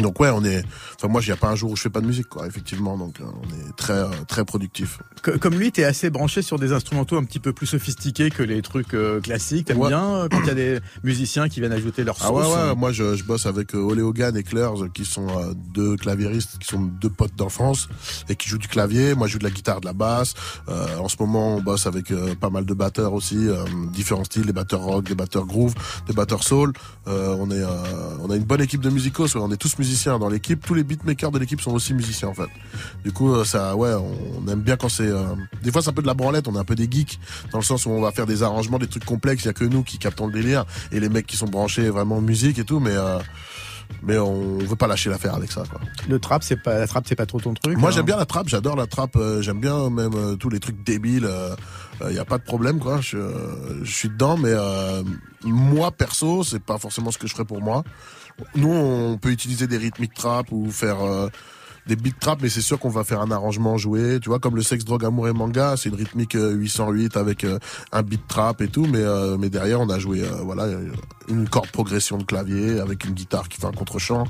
[0.00, 0.64] Donc ouais, on est.
[0.96, 2.46] Enfin moi, il n'y a pas un jour où je fais pas de musique, quoi.
[2.46, 4.98] Effectivement, donc euh, on est très euh, très productif.
[5.40, 8.42] Comme lui, tu es assez branché sur des instrumentaux un petit peu plus sophistiqués que
[8.42, 9.66] les trucs euh, classiques.
[9.66, 9.88] T'aimes Ouais.
[9.88, 12.74] bien quand il y a des musiciens qui viennent ajouter leur sauce Ah ouais, ouais,
[12.76, 15.26] moi je, je bosse avec Ole Hogan et Clairs qui sont
[15.72, 17.88] deux claviéristes, qui sont deux potes d'enfance
[18.28, 19.14] et qui jouent du clavier.
[19.14, 20.34] Moi je joue de la guitare, de la basse.
[20.68, 24.24] Euh, en ce moment on bosse avec euh, pas mal de batteurs aussi, euh, différents
[24.24, 25.74] styles, des batteurs rock, des batteurs groove,
[26.06, 26.72] des batteurs soul.
[27.06, 27.62] On est,
[28.22, 29.83] on a une bonne équipe de musicos, on est tous musiciens
[30.18, 30.64] dans l'équipe.
[30.64, 32.48] Tous les beatmakers de l'équipe sont aussi musiciens en fait.
[33.04, 35.06] Du coup euh, ça, ouais, on, aime bien quand c'est.
[35.08, 37.18] euh, Des fois c'est un peu de la branlette, on est un peu des geeks
[37.52, 39.44] dans le sens où on va faire des arrangements, des trucs complexes.
[39.44, 41.90] Il y a que nous qui captons le délire et les mecs qui sont branchés
[41.90, 43.18] vraiment musique et tout, mais euh,
[44.02, 45.64] mais on veut pas lâcher l'affaire avec ça.
[45.70, 45.78] Quoi.
[46.08, 47.76] Le trap, c'est pas la trap, c'est pas trop ton truc.
[47.76, 50.48] Moi hein j'aime bien la trappe, j'adore la trappe, euh, j'aime bien même euh, tous
[50.48, 51.28] les trucs débiles.
[52.08, 53.00] Il y a pas de problème quoi.
[53.00, 53.18] Je,
[53.82, 54.52] je suis dedans, mais
[55.44, 57.84] moi perso c'est pas forcément ce que je ferais pour moi.
[58.54, 61.28] Nous on peut utiliser des rythmiques trap ou faire euh,
[61.86, 64.56] des beat trap, mais c'est sûr qu'on va faire un arrangement joué, tu vois, comme
[64.56, 67.58] le sexe, drogue, amour et manga, c'est une rythmique euh, 808 avec euh,
[67.92, 70.66] un beat trap et tout, mais euh, mais derrière on a joué euh, voilà
[71.28, 74.24] une corde progression de clavier avec une guitare qui fait un contre-champ.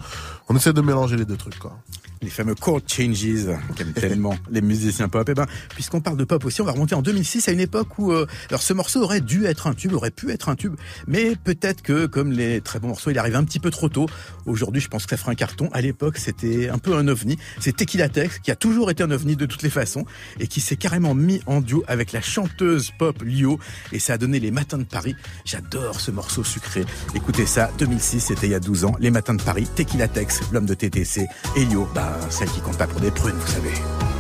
[0.49, 1.79] On essaie de mélanger les deux trucs quoi.
[2.23, 3.47] Les fameux chord changes
[3.77, 5.29] qu'aiment tellement les musiciens pop.
[5.29, 7.99] Et ben, puisqu'on parle de pop aussi, on va remonter en 2006 à une époque
[7.99, 10.75] où euh, alors ce morceau aurait dû être un tube, aurait pu être un tube,
[11.07, 14.07] mais peut-être que comme les très bons morceaux, il arrive un petit peu trop tôt.
[14.47, 15.69] Aujourd'hui, je pense que ça fera un carton.
[15.73, 17.39] À l'époque, c'était un peu un ovni.
[17.61, 20.05] C'est Tequila Tex qui a toujours été un ovni de toutes les façons
[20.41, 23.59] et qui s'est carrément mis en duo avec la chanteuse pop Lio
[23.93, 25.17] et ça a donné les Matins de Paris.
[25.45, 26.85] J'adore ce morceau sucré.
[27.15, 28.97] Écoutez ça, 2006, c'était il y a 12 ans.
[29.01, 32.79] Les Matins de Paris, Tequila Tex, l'homme de TTC, et Lio, bah celle qui compte
[32.79, 34.14] pas pour des prunes, vous savez.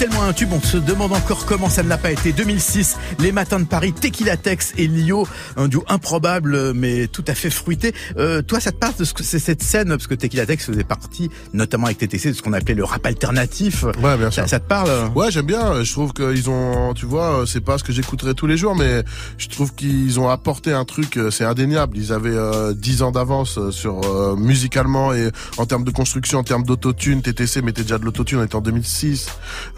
[0.00, 2.32] Là à un tube, on se demande encore comment ça ne l'a pas été.
[2.32, 5.26] 2006, Les Matins de Paris, Tequila Tex et Lio,
[5.56, 7.94] un duo improbable mais tout à fait fruité.
[8.18, 10.64] Euh, toi, ça te parle de ce que c'est cette scène, parce que Tequila Tex
[10.66, 13.84] faisait partie, notamment avec TTC, de ce qu'on appelait le rap alternatif.
[14.02, 14.42] Ouais, bien sûr.
[14.42, 14.90] Ça, ça te parle?
[15.14, 15.82] Ouais, j'aime bien.
[15.82, 19.02] Je trouve qu'ils ont, tu vois, c'est pas ce que j'écouterais tous les jours, mais
[19.38, 21.96] je trouve qu'ils ont apporté un truc, euh, c'est indéniable.
[21.98, 26.38] Ils avaient euh, 10 ans d'avance euh, sur euh, musicalement et en termes de construction,
[26.38, 27.22] en termes d'autotune.
[27.22, 29.28] TTC mettait déjà de l'autotune, on était en 2006.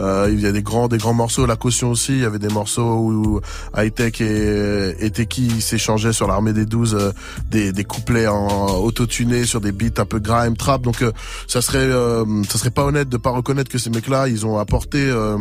[0.00, 1.46] Euh, il y a des grands, des grands morceaux.
[1.46, 3.40] La caution aussi, il y avait des morceaux où
[3.76, 7.12] High Tech et, et Teki s'échangeaient sur l'armée des 12 euh,
[7.50, 10.82] des, des couplets en autotunés sur des beats un peu grime, trap.
[10.82, 11.12] Donc euh,
[11.46, 14.58] ça serait, euh, ça serait pas honnête de pas reconnaître que ces mecs-là, ils ont
[14.58, 15.36] apporté euh,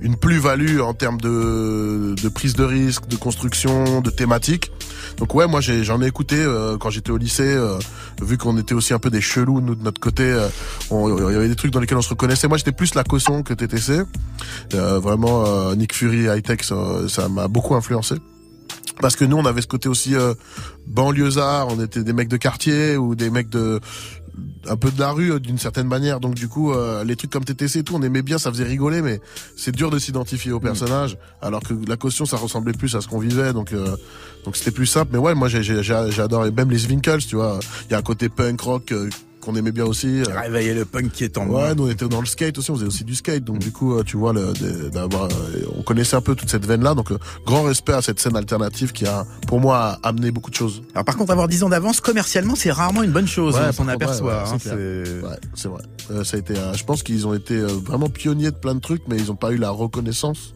[0.00, 4.70] une plus-value en termes de, de prise de risque, de construction, de thématique.
[5.18, 7.78] Donc ouais, moi j'en ai, écouté euh, quand j'étais au lycée, euh,
[8.20, 10.24] vu qu'on était aussi un peu des chelous nous de notre côté.
[10.24, 10.48] euh,
[10.90, 12.48] Il y avait des trucs dans lesquels on se reconnaissait.
[12.48, 14.02] Moi j'étais plus la caution que TTC.
[14.74, 16.76] Euh, vraiment euh, Nick Fury, High Tech, ça
[17.08, 18.16] ça m'a beaucoup influencé.
[19.00, 20.34] Parce que nous on avait ce côté aussi euh,
[20.86, 23.80] banlieusard, on était des mecs de quartier ou des mecs de
[24.68, 26.20] un peu de la rue euh, d'une certaine manière.
[26.20, 28.64] Donc du coup euh, les trucs comme TTC et tout on aimait bien ça faisait
[28.64, 29.20] rigoler mais
[29.56, 33.08] c'est dur de s'identifier au personnage alors que la caution ça ressemblait plus à ce
[33.08, 33.96] qu'on vivait donc euh,
[34.44, 35.10] donc c'était plus simple.
[35.12, 36.50] Mais ouais moi j'ai adoré.
[36.50, 39.08] Même les Winkles tu vois il y a un côté punk rock euh,
[39.42, 40.24] qu'on aimait bien aussi euh.
[40.40, 41.64] Réveiller le punk qui est en moi.
[41.68, 43.72] Ouais, nous on était dans le skate aussi, on faisait aussi du skate, donc du
[43.72, 46.94] coup, euh, tu vois, le, de- d'avoir, euh, on connaissait un peu toute cette veine-là,
[46.94, 47.12] donc
[47.44, 50.82] grand respect à cette scène alternative qui a, pour moi, amené beaucoup de choses.
[50.94, 53.88] Alors par contre, avoir 10 ans d'avance, commercialement, c'est rarement une bonne chose, Ouais, on
[53.88, 54.26] aperçoit.
[54.44, 54.74] ouais, hein, c'est clair.
[54.78, 55.82] c'est- Ouais, c'est vrai.
[56.10, 58.74] Euh, ça a été, euh, je pense qu'ils ont été euh, vraiment pionniers de plein
[58.74, 60.54] de trucs, mais ils n'ont pas eu la reconnaissance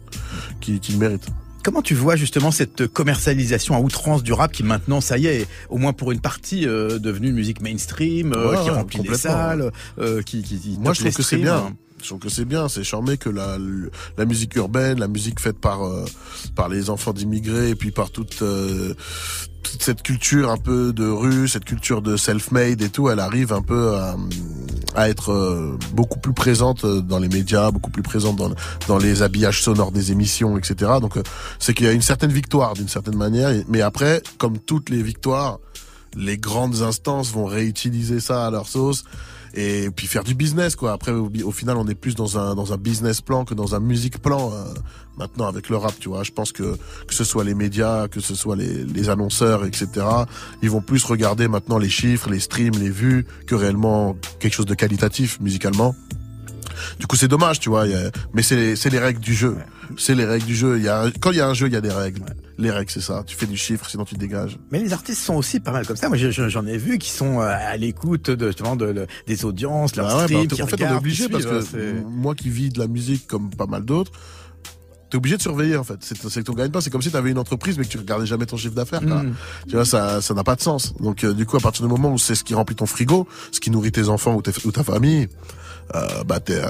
[0.61, 1.27] qu'ils qu'ils méritent.
[1.67, 5.49] Comment tu vois justement cette commercialisation à outrance du rap qui maintenant, ça y est,
[5.69, 9.17] au moins pour une partie, euh, devenue une musique mainstream, euh, Ouais, qui remplit les
[9.17, 11.75] salles, euh, qui, qui, qui Moi, je trouve que c'est bien.
[12.03, 13.57] Je trouve que c'est bien, c'est charmé que la,
[14.19, 16.05] la musique urbaine, la musique faite par euh,
[16.55, 18.95] par les enfants d'immigrés et puis par toute euh,
[19.63, 23.53] toute cette culture un peu de rue, cette culture de self-made et tout, elle arrive
[23.53, 24.15] un peu à,
[24.95, 28.51] à être euh, beaucoup plus présente euh, dans les médias, beaucoup plus présente dans
[28.89, 30.93] dans les habillages sonores des émissions, etc.
[31.01, 31.15] Donc
[31.59, 35.03] c'est qu'il y a une certaine victoire d'une certaine manière, mais après, comme toutes les
[35.03, 35.59] victoires,
[36.15, 39.05] les grandes instances vont réutiliser ça à leur sauce
[39.57, 40.93] et puis faire du business quoi.
[40.93, 43.75] Après au, au final on est plus dans un dans un business plan que dans
[43.75, 44.65] un musique plan euh,
[45.17, 46.23] maintenant avec le rap, tu vois.
[46.23, 46.77] Je pense que
[47.07, 50.07] que ce soit les médias, que ce soit les, les annonceurs, etc.
[50.63, 54.67] Ils vont plus regarder maintenant les chiffres, les streams, les vues que réellement quelque chose
[54.67, 55.95] de qualitatif musicalement.
[56.99, 57.87] Du coup, c'est dommage, tu vois.
[58.35, 59.57] mais c'est les, c'est les règles du jeu.
[59.97, 60.77] C'est les règles du jeu.
[60.79, 62.23] Il y a, quand il y a un jeu, il y a des règles.
[62.59, 63.23] Les règles, c'est ça.
[63.27, 64.59] Tu fais du chiffre, sinon tu te dégages.
[64.71, 66.09] Mais les artistes sont aussi pas mal comme ça.
[66.09, 69.07] Moi, je- je- j'en ai vu qui sont euh, à l'écoute de, justement, de, de-
[69.27, 71.45] des audiences, leurs Bah ouais, streams, bah, qui en fait, on est regardent, obligé parce
[71.45, 74.11] que suivent, c'est- moi qui vis de la musique comme pas mal d'autres,
[75.11, 75.99] t'es obligé de surveiller en fait.
[76.01, 76.81] C'est que ton gagne pas.
[76.81, 79.03] C'est comme si t'avais une entreprise mais que tu regardais jamais ton chiffre d'affaires.
[79.03, 79.35] Mm.
[79.69, 80.95] Tu vois, ça ça n'a pas de sens.
[80.99, 83.29] Donc euh, du coup, à partir du moment où c'est ce qui remplit ton frigo,
[83.53, 85.29] ce qui nourrit tes enfants ou ta famille.
[85.95, 86.67] Euh, bah t'es euh,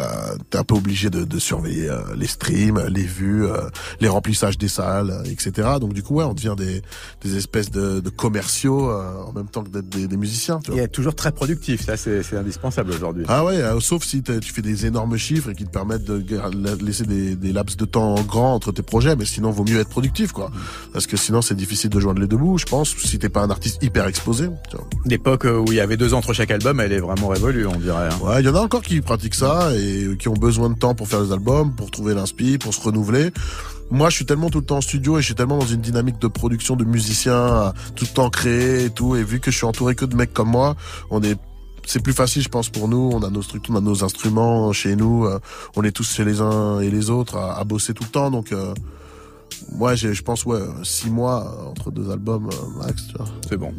[0.50, 3.56] t'es un peu obligé de, de surveiller euh, les streams, les vues, euh,
[4.00, 5.68] les remplissages des salles, euh, etc.
[5.80, 6.82] Donc du coup ouais, on devient des,
[7.22, 10.58] des espèces de, de commerciaux euh, en même temps que d'être des, des musiciens.
[10.62, 10.82] Tu vois.
[10.82, 13.24] Et toujours très productif, ça c'est indispensable aujourd'hui.
[13.28, 16.22] Ah ouais, euh, sauf si tu fais des énormes chiffres et qui te permettent de
[16.84, 19.88] laisser des, des laps de temps grands entre tes projets, mais sinon vaut mieux être
[19.88, 20.50] productif quoi.
[20.92, 23.40] Parce que sinon c'est difficile de joindre les deux bouts, je pense, si t'es pas
[23.42, 24.48] un artiste hyper exposé.
[25.06, 27.66] L'époque euh, où il y avait deux ans entre chaque album, elle est vraiment révolue,
[27.66, 28.08] on dirait.
[28.10, 28.18] hein.
[28.22, 30.94] Ouais, il y en a encore qui pratiquent ça et qui ont besoin de temps
[30.94, 33.30] pour faire des albums, pour trouver l'inspi, pour se renouveler.
[33.90, 35.80] Moi, je suis tellement tout le temps en studio et je suis tellement dans une
[35.80, 39.16] dynamique de production de musiciens, tout le temps créé et tout.
[39.16, 40.76] Et vu que je suis entouré que de mecs comme moi,
[41.11, 41.38] on est
[41.88, 43.12] c'est plus facile, je pense, pour nous.
[43.14, 45.24] On a nos structures, on a nos instruments chez nous.
[45.24, 45.38] euh,
[45.76, 48.30] on est tous chez les uns et les autres à, à bosser tout le temps.
[48.32, 48.74] Donc, euh,
[49.72, 53.07] moi, j'ai- je pense, ouais, six mois euh, entre deux albums euh, max.
[53.09, 53.26] Tu vois.
[53.49, 53.72] C'est bon.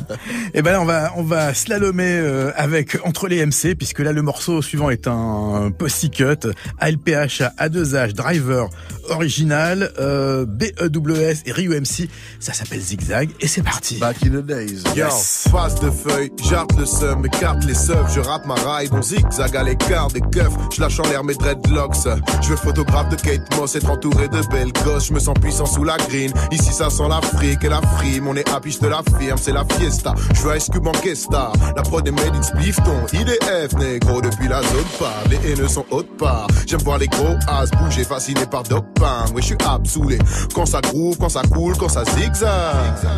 [0.54, 4.12] Et ben là, on va on va slalomer euh, avec entre les MC puisque là
[4.12, 6.48] le morceau suivant est un posse cut
[6.78, 8.68] ALPH A2H Driver
[9.10, 12.08] original euh, BEWS et Ryu MC.
[12.40, 13.98] Ça s'appelle Zigzag et c'est parti.
[13.98, 14.82] Back in the days.
[14.96, 19.02] Yo, face de feuille, j'arte le seum, écarte les seufs, je rappe ma ride, on
[19.02, 21.96] zigzag à l'écart des keufs, je lâche en l'air mes dreadlocks.
[22.42, 25.66] Je veux photographe de Kate Moss, être entouré de belles gosses, je me sens puissant
[25.66, 26.32] sous la green.
[26.50, 28.28] Ici, ça sent l'Afrique et la frime.
[28.28, 30.14] On est happy, je te l'affirme, c'est la fiesta.
[30.34, 31.52] Je veux Ice Cube Banquesta.
[31.76, 33.06] La prod est made in Splifton.
[33.12, 35.14] IDF, négro, depuis la zone pas.
[35.30, 36.46] Les haineux sont haute part.
[36.66, 39.24] J'aime voir les gros as bouger, fasciné par dopin.
[39.34, 40.18] Ouais, je suis absoulé.
[40.54, 42.50] Quand ça groove, quand ça coule, quand ça zigzag.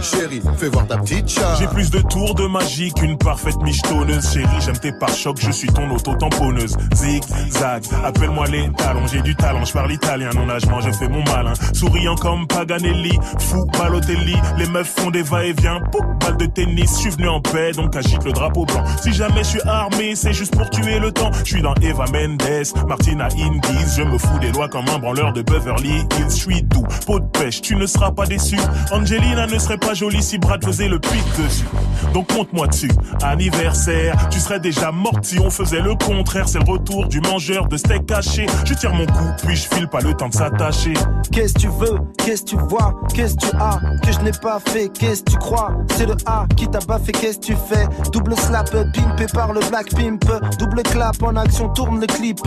[0.02, 1.56] Chérie, fais voir ta petite chat.
[1.58, 4.32] J'ai plus de tours de magie qu'une parfaite michetonneuse.
[4.32, 6.76] Chérie, j'aime tes pare-chocs, je suis ton auto-tamponneuse.
[6.94, 9.06] Zig, zag, appelle-moi les talons.
[9.06, 10.30] J'ai du talent, je parle italien.
[10.34, 11.52] Non, nagement, je fais mon malin.
[11.80, 14.36] Souriant comme Paganelli, fou Balotelli.
[14.58, 15.80] Les meufs font des va-et-vient.
[15.90, 18.84] Poup, balle de tennis, je suis venu en paix, donc agite le drapeau blanc.
[19.02, 21.30] Si jamais je suis armé, c'est juste pour tuer le temps.
[21.42, 22.42] Je suis dans Eva Mendes,
[22.86, 23.96] Martina Hingis.
[23.96, 26.28] Je me fous des lois comme un branleur de Beverly Hills.
[26.28, 28.58] Je suis doux, peau de pêche, tu ne seras pas déçu.
[28.92, 31.64] Angelina ne serait pas jolie si Brad faisait le pic dessus.
[32.12, 32.92] Donc monte-moi dessus.
[33.22, 36.46] Anniversaire, tu serais déjà mort si on faisait le contraire.
[36.46, 38.44] C'est le retour du mangeur de steak caché.
[38.66, 40.92] Je tire mon coup, puis je file pas le temps de s'attacher.
[41.32, 45.24] Qu'est-ce tu veux, qu'est-ce tu vois, qu'est-ce tu as, que je n'ai pas fait, qu'est-ce
[45.24, 49.52] tu crois, c'est le A qui t'a baffé, qu'est-ce tu fais, double slap, pimpé par
[49.52, 50.24] le black pimp,
[50.58, 52.40] double clap en action, tourne le clip,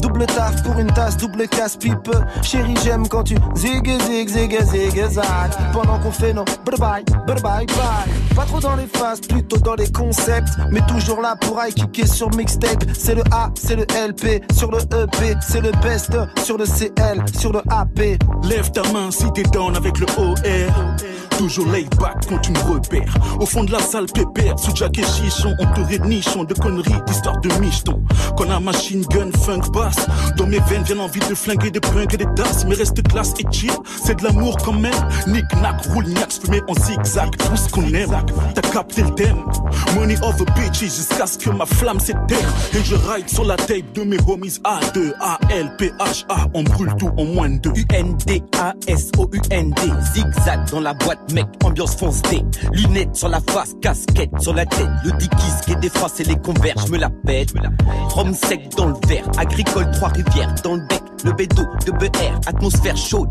[0.00, 2.10] double taf pour une tasse, double casse-pipe,
[2.42, 7.04] chérie j'aime quand tu zig zig zig zig zag, pendant qu'on fait nos bye bye,
[7.26, 7.66] bye bye
[8.36, 12.06] pas trop dans les phases, plutôt dans les concepts, mais toujours là pour high kicker
[12.06, 16.12] sur mixtape, c'est le A, c'est le LP, sur le EP, c'est le best,
[16.44, 18.18] sur le CL, sur le AP.
[18.56, 21.25] Lève ta main si t'es down avec le OR.
[21.38, 23.14] Toujours laid back quand tu me repères.
[23.40, 27.02] Au fond de la salle pépère, sous Jack et Chichon, entouré de nichons, de conneries,
[27.06, 28.02] d'histoires de micheton.
[28.36, 29.96] Qu'on a machine gun, funk bass.
[30.36, 32.64] Dans mes veines viennent envie de flinguer des punks et des tasses.
[32.66, 33.72] Mais reste classe et chill,
[34.02, 34.94] c'est de l'amour quand même.
[35.26, 38.16] Nick, nack, roule, niaque, fumé en zigzag, tout ce qu'on aime.
[38.54, 39.44] T'as capté le thème.
[39.94, 42.46] Money over bitches jusqu'à ce que ma flamme s'éteigne.
[42.74, 46.46] Et je ride sur la tape de mes homies A2, A, L, P, H, A.
[46.54, 47.70] On brûle tout en moins de.
[47.76, 48.42] U-N-D-A-S-O-U-N-D.
[50.14, 52.42] Zigzag dans la boîte, mec, ambiance fonce D.
[52.72, 54.88] Lunettes sur la face, casquette sur la tête.
[55.04, 57.52] Le dikis qui est défacé les converts, je me la pète.
[58.10, 61.02] Rhum sec dans le verre, agricole Trois-Rivières dans le bec.
[61.24, 63.30] Le bédo de BR, atmosphère chaude.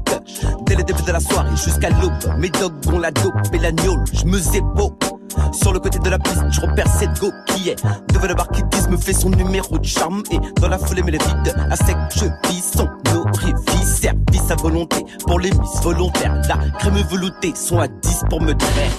[0.65, 3.71] Dès le début de la soirée jusqu'à l'aube, mes dogs ont la dope et la.
[4.13, 4.97] Je me zébo.
[5.51, 7.83] Sur le côté de la piste, je repère cette go qui est
[8.13, 10.23] devant le bar qui dise me fait son numéro de charme.
[10.31, 14.01] Et dans la foulée mais le vide à sec je vis son orifice.
[14.01, 16.41] Service à volonté pour les miss volontaires.
[16.47, 18.91] La crème veloutée sont à 10 pour me traire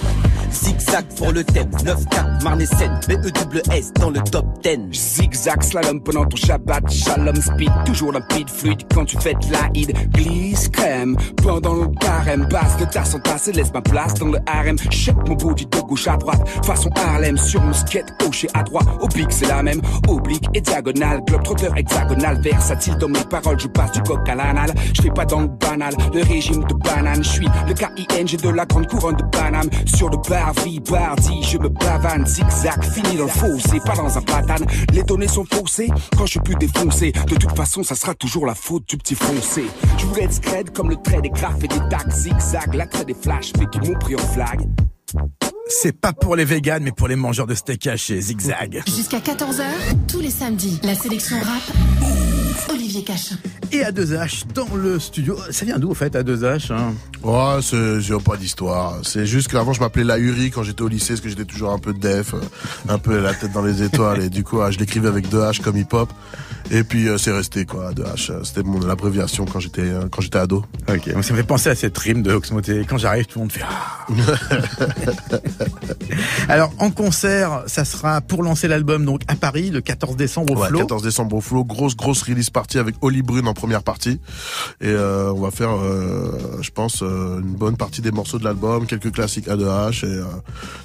[0.51, 6.01] Zigzag pour le thème 9-4 Marne et Seine B-E-S dans le top 10 Zigzag slalom
[6.01, 10.69] pendant ton Shabbat Shalom speed toujours limpide fluide quand tu fais de la hide Glisse
[10.69, 14.39] crème pendant le carême Passe de ta sans tasse et laisse ma place dans le
[14.45, 14.77] harem.
[14.89, 18.87] Check mon body de gauche à droite Façon Harlem sur mon skate gaucher à droite.
[19.01, 21.21] Oblique c'est la même Oblique et diagonale.
[21.27, 24.73] Globe trotteur hexagonal Versatile dans mes paroles Je passe du coq à l'anal.
[24.93, 27.23] Je fais pas dans le banal Le régime de banane.
[27.23, 31.41] Je suis le KIN J'ai de la grande couronne de Paname Sur le Barvi Bardi
[31.41, 35.45] Je me pavane Zigzag fini dans le fossé Pas dans un platane Les données sont
[35.51, 37.11] faussées Quand je suis plus défoncé.
[37.11, 39.65] De toute façon ça sera toujours la faute du petit foncé.
[39.97, 42.75] Je voulais être scred comme le trait des graphes et des tags Zigzag.
[42.75, 44.61] L'attrait des flashs Fait qu'ils m'ont pris en flag.
[45.69, 48.83] C'est pas pour les véganes, mais pour les mangeurs de steak haché, zigzag.
[48.87, 49.63] Jusqu'à 14h,
[50.07, 51.61] tous les samedis, la sélection rap,
[52.69, 53.35] Olivier Cachin.
[53.71, 55.37] Et à 2H dans le studio.
[55.51, 56.93] Ça vient d'où, au fait, à 2H hein?
[57.23, 58.95] Ouais, c'est, j'ai pas d'histoire.
[59.03, 61.79] C'est juste qu'avant, je m'appelais Lahuri quand j'étais au lycée, parce que j'étais toujours un
[61.79, 62.39] peu def, euh,
[62.87, 65.61] un peu la tête dans les étoiles, et du coup, ah, je l'écrivais avec 2H
[65.61, 66.09] comme hip-hop.
[66.71, 68.31] Et puis, euh, c'est resté, quoi, 2H.
[68.31, 70.63] euh, C'était mon abréviation quand j'étais, euh, quand j'étais ado.
[70.89, 72.85] Ok, moi, ça me fait penser à cette rime de Oxmoté.
[72.87, 74.05] Quand j'arrive, tout le monde fait ah.
[76.49, 80.57] Alors, en concert, ça sera pour lancer l'album, donc, à Paris, le 14 décembre au
[80.61, 80.79] Ouais, Flow.
[80.79, 84.19] 14 décembre au Flow, grosse grosse release party avec Oli Brune en première partie
[84.81, 88.43] et euh, on va faire euh, je pense euh, une bonne partie des morceaux de
[88.43, 90.21] l'album, quelques classiques A2H et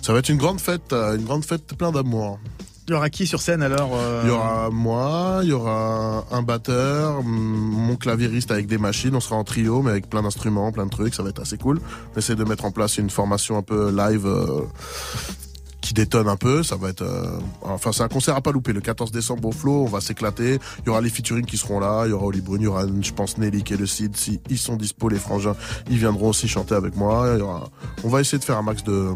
[0.01, 2.39] ça va être une grande fête, une grande fête plein d'amour.
[2.89, 6.43] Il y aura qui sur scène, alors Il y aura moi, il y aura un
[6.43, 10.73] batteur, hum, mon claviériste avec des machines, on sera en trio mais avec plein d'instruments,
[10.73, 11.81] plein de trucs, ça va être assez cool.
[12.15, 14.27] On essaie de mettre en place une formation un peu live
[15.83, 18.72] qui détonne un peu, ça va être euh, enfin c'est un concert à pas louper
[18.72, 20.59] le 14 décembre au Flow, on va s'éclater.
[20.80, 22.68] Il y aura les featuring qui seront là, il y aura Oli Brune, il y
[22.68, 25.57] aura je pense Nelly et le Cid si ils sont dispo les frangins,
[25.91, 27.37] ils viendront aussi chanter avec moi.
[28.05, 29.11] On va essayer de faire un max de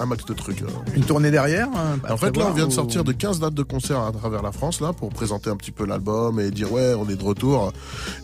[0.00, 0.62] un max de trucs.
[0.94, 3.62] Une tournée derrière hein, En fait, là, on vient de sortir de 15 dates de
[3.62, 6.94] concerts à travers la France, là, pour présenter un petit peu l'album et dire ouais,
[6.94, 7.72] on est de retour.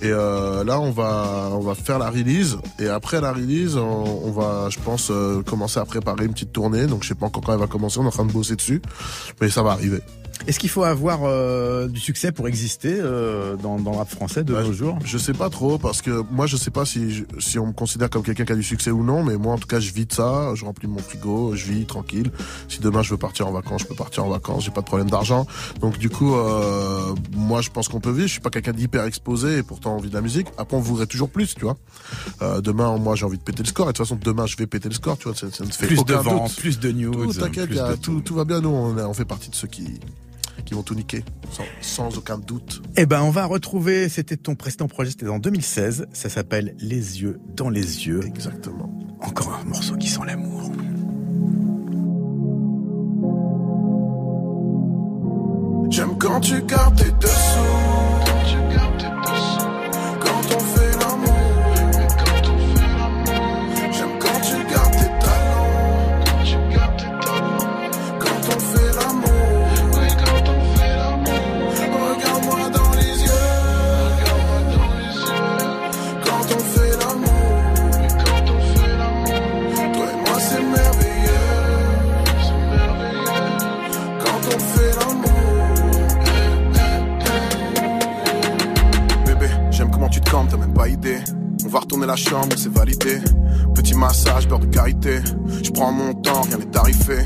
[0.02, 2.58] Et euh, là, on va, on va faire la release.
[2.78, 6.52] Et après la release, on, on va, je pense, euh, commencer à préparer une petite
[6.52, 6.86] tournée.
[6.86, 7.98] Donc, je sais pas encore quand elle va commencer.
[7.98, 8.82] On est en train de bosser dessus,
[9.40, 10.00] mais ça va arriver.
[10.46, 14.42] Est-ce qu'il faut avoir euh, du succès pour exister euh, dans, dans le rap français
[14.42, 14.98] de Bah, nos jours?
[15.04, 17.72] Je sais pas trop parce que moi je sais pas si je- si on me
[17.72, 19.92] considère comme quelqu'un qui a du succès ou non, mais moi en tout cas je
[19.92, 22.30] vis de ça, je remplis mon frigo, je vis tranquille.
[22.68, 24.86] Si demain je veux partir en vacances, je peux partir en vacances, j'ai pas de
[24.86, 25.46] problème d'argent.
[25.80, 28.26] Donc du coup, euh, moi je pense qu'on peut vivre.
[28.26, 30.48] Je suis pas quelqu'un d'hyper exposé et pourtant on vit de la musique.
[30.58, 31.76] Après on voudrait toujours plus, tu vois.
[32.42, 34.56] Euh, demain moi j'ai envie de péter le score et de toute façon demain je
[34.56, 35.34] vais péter le score, tu vois.
[35.36, 36.56] Ça, ça ne fait Plus de aucun vent, doute.
[36.56, 37.18] plus de news, Tout,
[37.50, 38.60] plus de tout, tout va bien.
[38.60, 40.00] Nous on, est- on fait partie de ceux qui
[40.64, 42.82] qui vont tout niquer sans, sans aucun doute.
[42.96, 46.06] Eh ben, on va retrouver, c'était ton précédent projet, c'était en 2016.
[46.12, 48.20] Ça s'appelle Les yeux dans les yeux.
[48.26, 48.92] Exactement.
[49.20, 50.72] Encore un morceau qui sent l'amour.
[55.90, 58.09] J'aime quand tu gardes tes dessous.
[91.70, 93.20] On va retourner la chambre, c'est validé.
[93.76, 95.20] Petit massage, beurre de karité.
[95.70, 97.22] Je prends mon temps, rien n'est tarifé.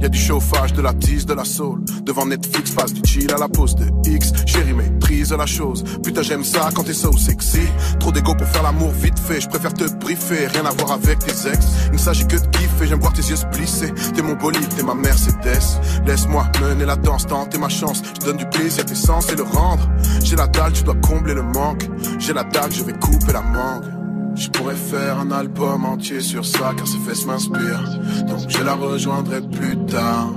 [0.00, 1.84] Y a du chauffage, de la tise, de la soul.
[2.04, 4.32] Devant Netflix, passe du chill à la pause de X.
[4.46, 5.82] Chérie, maîtrise la chose.
[6.04, 7.66] Putain, j'aime ça quand t'es so sexy.
[7.98, 9.40] Trop d'ego pour faire l'amour vite fait.
[9.40, 11.66] Je préfère te briefer, rien à voir avec tes ex.
[11.86, 13.92] Il ne s'agit que de kiffer, j'aime voir tes yeux se plisser.
[14.14, 15.80] T'es mon bolide, t'es ma Mercedes.
[16.06, 18.00] Laisse-moi mener la danse, tenter ma chance.
[18.20, 19.90] Je donne du plaisir, t'es censé le rendre.
[20.22, 21.90] J'ai la dalle, tu dois combler le manque.
[22.20, 23.97] J'ai la dalle, je vais couper la mangue.
[24.38, 27.98] Je pourrais faire un album entier sur ça car ses fesses m'inspirent.
[28.28, 30.30] Donc je la rejoindrai plus tard.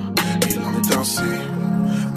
[0.49, 1.21] Il en est ainsi.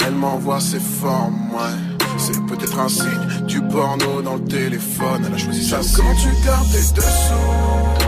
[0.07, 2.07] Elle m'envoie ses formes, ouais.
[2.17, 5.25] C'est peut-être un signe du porno dans le téléphone.
[5.27, 5.81] Elle a choisi ça.
[5.97, 8.04] Quand tu gardes tes dessous?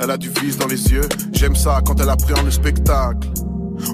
[0.00, 1.06] Elle a du vice dans les yeux.
[1.32, 3.28] J'aime ça quand elle appréhende le spectacle.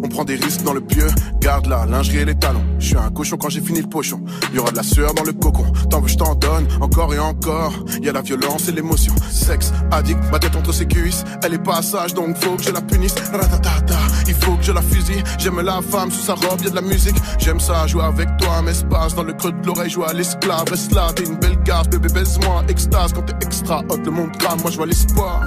[0.02, 1.06] On prend des risques dans le pieu,
[1.40, 2.64] garde la lingerie et les talons.
[2.78, 4.20] Je suis un cochon quand j'ai fini le pochon.
[4.52, 5.66] Y aura de la sueur dans le cocon.
[5.90, 7.72] T'en veux, je t'en donne, encore et encore.
[8.02, 9.14] Y a la violence et l'émotion.
[9.30, 11.24] Sexe, addict, ma tête entre ses cuisses.
[11.44, 13.14] Elle est pas sage, donc faut que je la punisse.
[13.32, 15.22] Ratatata, il faut que je la fusille.
[15.38, 17.16] J'aime la femme sous sa robe, y a de la musique.
[17.38, 20.64] J'aime ça, jouer avec toi, mais espace dans le creux de l'oreille, jouer à l'esclave.
[20.68, 22.64] Reste là, t'es une belle garce, bébé, baise-moi.
[22.68, 25.42] Extase quand t'es extra hot, le monde crame, moi je vois l'espoir.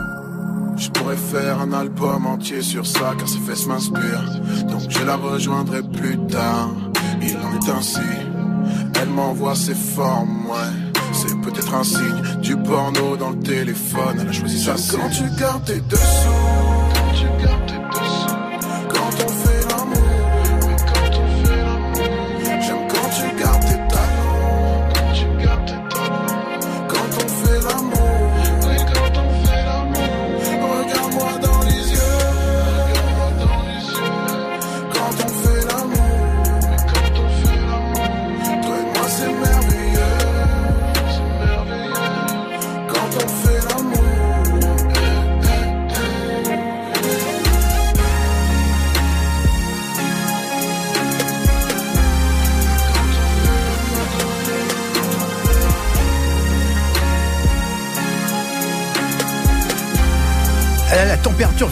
[0.80, 4.40] Je pourrais faire un album entier sur ça car ses fesses m'inspirent.
[4.70, 6.70] Donc je la rejoindrai plus tard.
[7.22, 8.00] Il en est ainsi.
[9.02, 11.02] Elle m'envoie ses formes, ouais.
[11.12, 14.20] C'est peut-être un signe du porno dans le téléphone.
[14.22, 14.76] Elle a choisi ça.
[14.92, 16.79] Quand tu gardes tes dessous.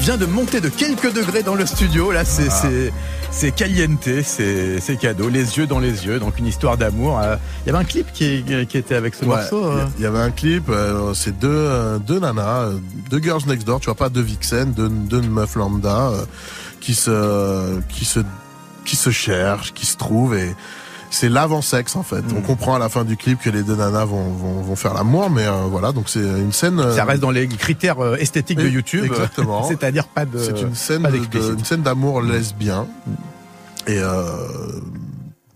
[0.07, 2.13] Vient de monter de quelques degrés dans le studio.
[2.13, 2.61] Là, c'est Ah.
[2.61, 2.93] c'est
[3.29, 6.17] c'est caliente, c'est c'est cadeau, les yeux dans les yeux.
[6.17, 7.19] Donc une histoire d'amour.
[7.21, 7.35] Euh,
[7.65, 9.69] Il y avait un clip qui, qui était avec ce Ouais, morceau.
[9.73, 9.87] il y a- euh.
[9.97, 12.69] Il y avait un clip, euh, c'est deux, euh, deux nanas,
[13.09, 16.11] deux girls next door, tu vois pas deux vixen, deux, deux meufs lambda
[16.79, 18.21] qui se qui se
[18.85, 20.55] qui se cherchent, qui se trouvent et
[21.09, 22.21] c'est l'avant-sexe en fait.
[22.21, 22.37] Mm.
[22.37, 24.93] On comprend à la fin du clip que les deux nanas vont vont, vont faire
[24.93, 26.79] l'amour, mais euh, voilà donc c'est une scène.
[26.79, 29.05] euh, Ça reste dans les critères euh, esthétiques de YouTube.
[29.05, 29.63] exactement.
[29.67, 30.37] C'est-à-dire pas de.
[30.37, 32.87] C'est une scène de- une d'amour lesbien
[33.87, 34.25] et euh,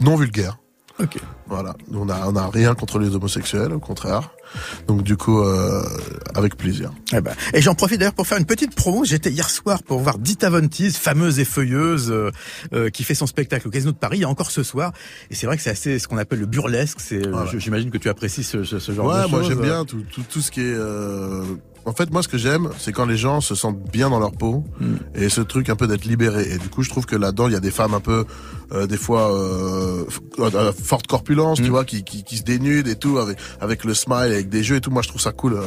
[0.02, 0.58] non vulgaire.
[1.00, 1.18] Ok.
[1.52, 4.32] Voilà, on a on a rien contre les homosexuels, au contraire.
[4.88, 5.84] Donc du coup, euh,
[6.34, 6.92] avec plaisir.
[7.14, 9.04] Eh ben, et j'en profite d'ailleurs pour faire une petite promo.
[9.06, 12.32] J'étais hier soir pour voir Dita Von Teese, fameuse et feuilleuse, euh,
[12.74, 14.24] euh, qui fait son spectacle au Casino de Paris.
[14.26, 14.94] Encore ce soir.
[15.30, 17.00] Et c'est vrai que c'est assez ce qu'on appelle le burlesque.
[17.02, 19.32] C'est, euh, j'imagine que tu apprécies ce, ce, ce genre ouais, de choses.
[19.32, 20.74] moi j'aime bien tout, tout, tout ce qui est.
[20.74, 21.44] euh,
[21.86, 24.32] En fait, moi, ce que j'aime, c'est quand les gens se sentent bien dans leur
[24.32, 24.96] peau Mm.
[25.16, 26.44] et ce truc un peu d'être libéré.
[26.52, 28.26] Et du coup, je trouve que là-dedans, il y a des femmes un peu,
[28.74, 30.06] euh, des fois, euh,
[30.84, 31.64] forte corpulence, Mm.
[31.64, 34.64] tu vois, qui, qui, qui se dénudent et tout, avec, avec le smile, avec des
[34.64, 34.92] jeux et tout.
[34.92, 35.54] Moi, je trouve ça cool.
[35.54, 35.62] euh,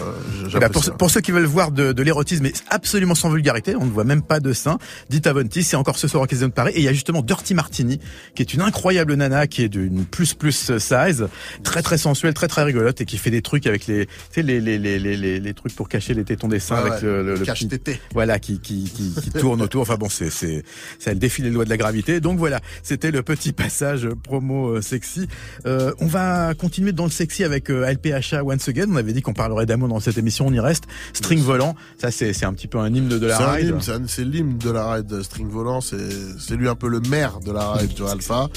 [0.54, 3.84] Eh ben, pour, ceux qui veulent voir de, de l'érotisme, mais absolument sans vulgarité, on
[3.84, 4.78] ne voit même pas de sein.
[5.10, 6.72] Dita Von c'est encore ce soir au Casino de Paris.
[6.74, 8.00] Et il y a justement Dirty Martini,
[8.34, 11.26] qui est une incroyable nana, qui est d'une plus plus size,
[11.62, 14.42] très très sensuelle, très très rigolote, et qui fait des trucs avec les, tu sais,
[14.42, 17.02] les, les, les, les, les, les trucs pour cacher les tétons des seins Ouais, avec
[17.02, 17.08] ouais.
[17.08, 18.00] le, le, le Cache tété.
[18.12, 19.82] Voilà, qui, qui, qui, qui tourne autour.
[19.82, 20.64] Enfin bon, c'est, c'est,
[20.98, 22.20] ça défie les lois de la gravité.
[22.20, 22.60] Donc voilà,
[22.94, 25.26] c'était le petit passage promo euh, sexy.
[25.66, 28.86] Euh, on va continuer dans le sexy avec euh, LPHA Once Again.
[28.88, 30.84] On avait dit qu'on parlerait d'amour dans cette émission, on y reste.
[31.12, 33.74] String volant, ça c'est, un petit peu un hymne de la ride.
[34.06, 35.96] c'est l'hymne de la ride String Volant, c'est
[36.38, 38.48] c'est lui un peu le maire de la ride, tu vois, Alpha.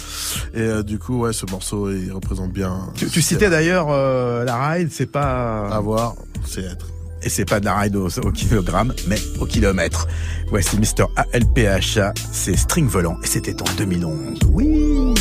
[0.54, 2.92] Et euh, du coup, ouais, ce morceau, il représente bien.
[2.94, 6.14] Tu, tu citais d'ailleurs euh, la ride, c'est pas avoir,
[6.46, 6.97] c'est être.
[7.24, 10.07] Et c'est pas de la ride au, au kilogramme, mais au kilomètre.
[10.49, 11.05] Voici Mr.
[11.34, 14.39] ALPHA, c'est String Volant, et c'était en 2011.
[14.51, 15.13] Oui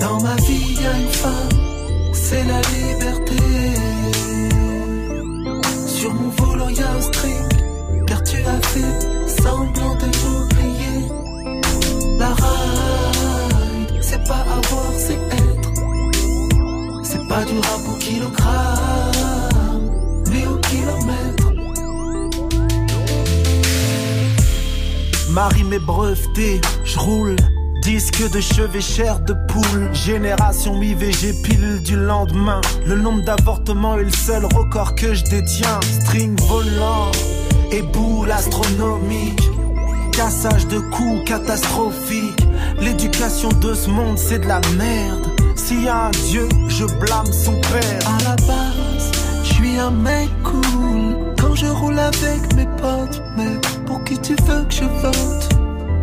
[0.00, 1.48] Dans ma vie, y a une femme,
[2.12, 3.42] c'est la liberté.
[5.86, 7.48] Sur mon volant, y a un string,
[8.06, 11.08] car tu as fait semblant de l'oublier.
[12.18, 15.43] La ride, c'est pas avoir, c'est être.
[17.34, 19.10] Pas du rap au kilogramme,
[20.30, 21.52] mais au kilomètre.
[25.30, 27.34] Marie m'est brevetée, je roule.
[27.82, 29.92] Disque de chevet chair de poule.
[29.92, 32.60] Génération IVG, pilule du lendemain.
[32.86, 35.80] Le nombre d'avortements est le seul record que je détiens.
[36.02, 37.10] String volant
[37.72, 39.42] et boule astronomique.
[40.12, 42.46] Cassage de coups catastrophique.
[42.80, 45.33] L'éducation de ce monde, c'est de la merde.
[45.56, 48.08] S'il y a un Dieu, je blâme son père.
[48.08, 49.12] À la base,
[49.44, 53.22] je suis un mec cool quand je roule avec mes potes.
[53.36, 55.48] Mais pour qui tu veux que je vote?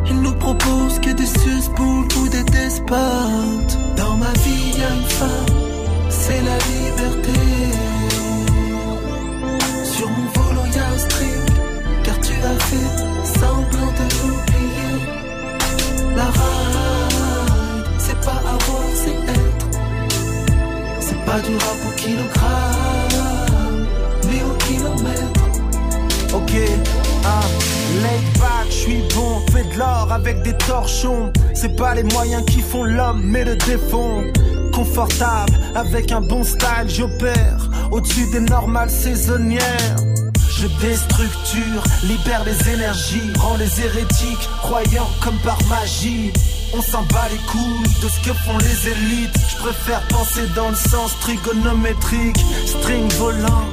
[0.10, 3.78] Ils nous proposent que des suspoules ou des despotes.
[3.96, 5.56] Dans ma vie, y a une femme,
[6.10, 7.40] c'est la liberté.
[9.84, 11.46] Sur mon volant, y a un string,
[12.04, 12.90] car tu as fait
[13.40, 14.96] semblant de l'oublier.
[16.16, 19.41] La ride, c'est pas avoir, c'est être.
[21.32, 23.88] Pas du rap au kilogramme,
[24.28, 25.42] mais au kilomètre.
[26.34, 26.52] Ok,
[27.24, 27.44] ah,
[28.04, 31.32] laid back, je suis bon, fais de l'or avec des torchons.
[31.54, 34.26] C'est pas les moyens qui font l'homme, mais le défont.
[34.74, 39.96] Confortable, avec un bon style, j'opère au-dessus des normales saisonnières.
[40.50, 46.34] Je déstructure, libère les énergies, rend les hérétiques croyants comme par magie.
[46.74, 49.38] On s'en bat les couilles de ce que font les élites.
[49.50, 53.66] Je préfère penser dans le sens trigonométrique, string volant.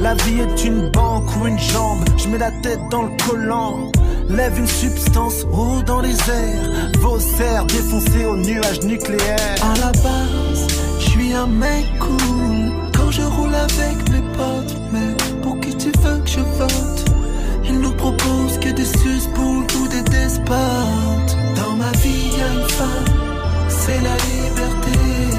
[0.00, 3.90] La vie est une banque ou une jambe, je mets la tête dans le collant.
[4.28, 9.56] Lève une substance haut dans les airs, vos serres défoncés aux nuages nucléaires.
[9.62, 10.66] À la base,
[11.00, 14.76] je suis un mec cool quand je roule avec mes potes.
[14.92, 16.99] Mais pour qui tu veux que je vote?
[17.72, 21.36] Ils nous proposent que des suspoules ou des despotes.
[21.54, 23.14] Dans ma vie, y a une femme,
[23.68, 25.29] c'est la liberté.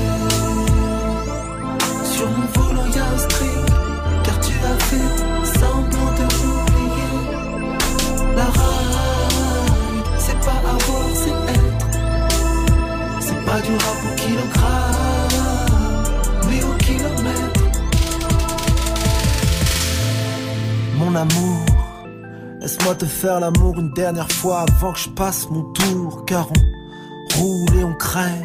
[23.22, 26.26] Faire l'amour une dernière fois avant que je passe mon tour.
[26.26, 28.43] Car on roule et on crève.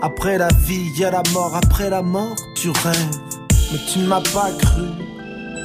[0.00, 1.54] Après la vie, y a la mort.
[1.54, 3.20] Après la mort, tu rêves.
[3.72, 4.86] Mais tu ne m'as pas cru.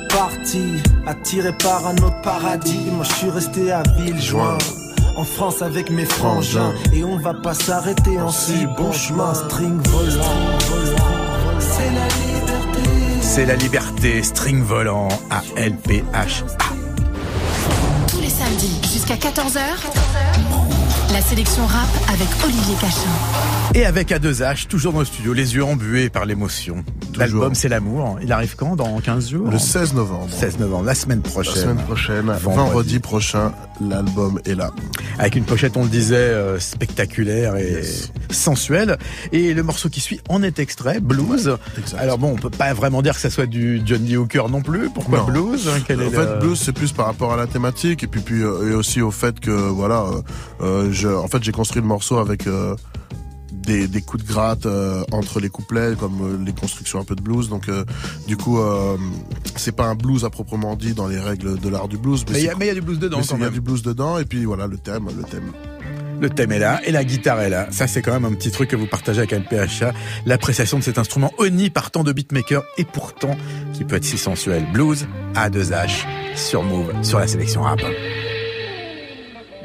[0.09, 2.87] Parti, attiré par un autre paradis.
[2.91, 4.57] Moi, je suis resté à Villejoin.
[5.15, 6.73] En France avec mes frangins.
[6.93, 9.33] Et on va pas s'arrêter en si bon chemin.
[9.33, 10.59] String volant.
[11.59, 12.91] C'est la liberté.
[13.21, 16.35] C'est la liberté, String Volant, ALPHA.
[16.43, 16.70] Tous
[18.59, 20.80] jusqu'à 14h.
[21.13, 23.09] La sélection rap avec Olivier Cachin.
[23.73, 26.83] Et avec A2H, toujours dans le studio, les yeux embués par l'émotion.
[27.17, 28.17] L'album C'est l'amour.
[28.21, 28.75] Il arrive quand?
[28.75, 29.47] Dans 15 jours?
[29.49, 30.27] Le 16 novembre.
[30.29, 31.53] 16 novembre, la semaine prochaine.
[31.55, 33.51] La semaine prochaine, vendredi, prochain,
[33.81, 34.71] l'album est là.
[35.19, 37.81] Avec une pochette, on le disait, euh, spectaculaire et
[38.29, 38.97] sensuelle.
[39.33, 41.57] Et le morceau qui suit en est extrait, Blues.
[41.97, 44.89] Alors bon, on peut pas vraiment dire que ça soit du Johnny Hooker non plus.
[44.93, 45.25] Pourquoi Non.
[45.25, 45.67] Blues?
[45.67, 48.21] En Quel est fait, le- blues, c'est plus par rapport à la thématique et puis,
[48.21, 50.05] puis euh, et aussi au fait que voilà,
[50.61, 52.75] euh, je, en fait, j'ai construit le morceau avec euh,
[53.51, 57.15] des, des coups de gratte euh, entre les couplets, comme euh, les constructions un peu
[57.15, 57.49] de blues.
[57.49, 57.69] Donc,
[58.27, 58.59] du coup,
[59.55, 62.23] c'est pas un blues à proprement dit dans les règles de l'art du blues.
[62.31, 64.45] Mais il y a- du blues dedans Il y a du blues dedans et puis
[64.45, 65.51] voilà le thème, le thème.
[66.21, 67.67] Le thème est là et la guitare est là.
[67.71, 69.91] Ça, c'est quand même un petit truc que vous partagez avec LPHA.
[70.27, 73.35] L'appréciation de cet instrument honni par tant de beatmakers et pourtant
[73.73, 74.67] qui peut être si sensuel.
[74.71, 77.79] Blues A2H sur Move, sur la sélection rap.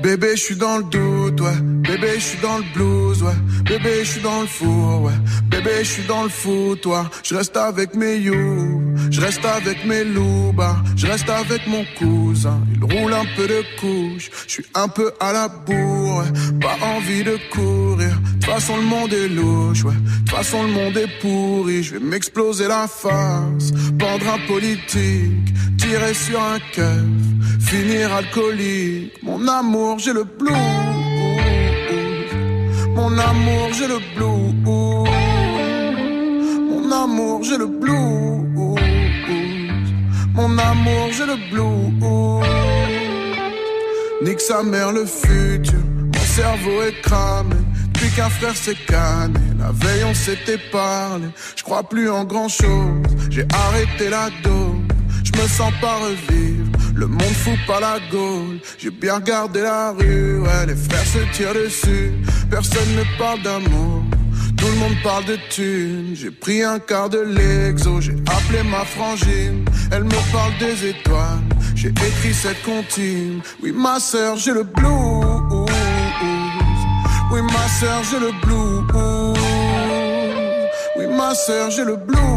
[0.02, 1.56] Bébé, je suis dans le doute, ouais.
[1.60, 3.32] Bébé, je suis dans le blues, ouais.
[3.64, 5.12] Bébé, je suis dans le four, ouais.
[5.50, 7.10] Bébé, je suis dans le foutoir.
[7.22, 12.60] Je reste avec mes you, je reste avec mes loubas, je reste avec mon cousin.
[12.74, 16.58] Il roule un peu de couche, je suis un peu à la bourre, ouais.
[16.60, 18.10] Pas envie de courir.
[18.10, 19.94] De toute façon, le monde est louche, ouais.
[20.24, 21.82] De façon, le monde est pourri.
[21.82, 27.25] Je vais m'exploser la face, pendre un politique, tirer sur un keuf,
[27.66, 29.22] finir alcoolique.
[29.22, 30.52] Mon amour, j'ai le blues.
[32.94, 34.54] Mon amour, j'ai le blues.
[36.70, 38.78] Mon amour, j'ai le blues.
[40.34, 41.76] Mon amour, j'ai le blues.
[44.22, 45.82] Nique sa mère le futur.
[46.14, 47.56] Mon cerveau est cramé.
[47.92, 49.40] Depuis qu'un frère s'est canné.
[49.58, 51.28] La veille, on s'était parlé.
[51.56, 53.02] Je crois plus en grand chose.
[53.30, 54.95] J'ai arrêté la dose.
[55.36, 56.64] Je me sens pas revivre.
[56.94, 58.58] Le monde fout pas la gaule.
[58.78, 60.40] J'ai bien regardé la rue.
[60.40, 62.12] Ouais, les frères se tirent dessus.
[62.50, 64.02] Personne ne parle d'amour.
[64.56, 66.14] Tout le monde parle de thunes.
[66.14, 68.00] J'ai pris un quart de l'exo.
[68.00, 69.64] J'ai appelé ma frangine.
[69.92, 71.42] Elle me parle des étoiles.
[71.74, 73.42] J'ai écrit cette comptine.
[73.62, 75.66] Oui, ma sœur, j'ai le blues.
[77.30, 79.36] Oui, ma sœur, j'ai le blues.
[80.96, 82.35] Oui, ma sœur, j'ai le blues.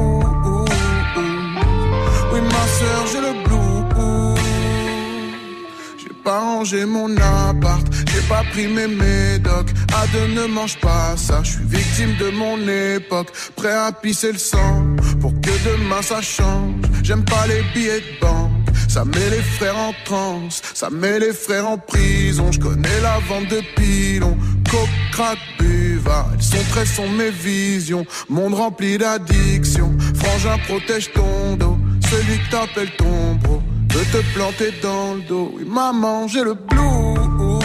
[6.29, 9.71] J'ai pas rangé mon appart, j'ai pas pris mes médocs.
[9.95, 13.29] À ne mange pas ça, je suis victime de mon époque.
[13.55, 16.83] Prêt à pisser le sang pour que demain ça change.
[17.01, 18.51] J'aime pas les billets de banque.
[18.87, 22.51] Ça met les frères en transe, ça met les frères en prison.
[22.51, 24.37] Je connais la vente de pilons,
[24.69, 26.29] coke, crack, buvard.
[26.35, 29.97] Elles sont très sont mes visions, monde rempli d'addiction.
[30.13, 31.77] Frangin protège ton dos,
[32.07, 33.48] celui que t'appelles ton bro
[33.89, 35.51] peut te planter dans le dos.
[35.55, 37.59] Oui maman j'ai le blues,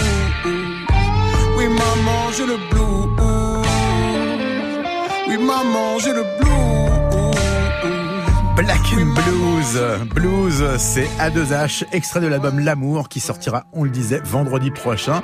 [1.56, 3.08] oui maman j'ai le blues,
[5.28, 6.73] oui maman j'ai le blues.
[8.64, 9.80] Black Blues.
[10.14, 15.20] Blues, c'est A2H, extrait de l'album L'amour qui sortira, on le disait, vendredi prochain.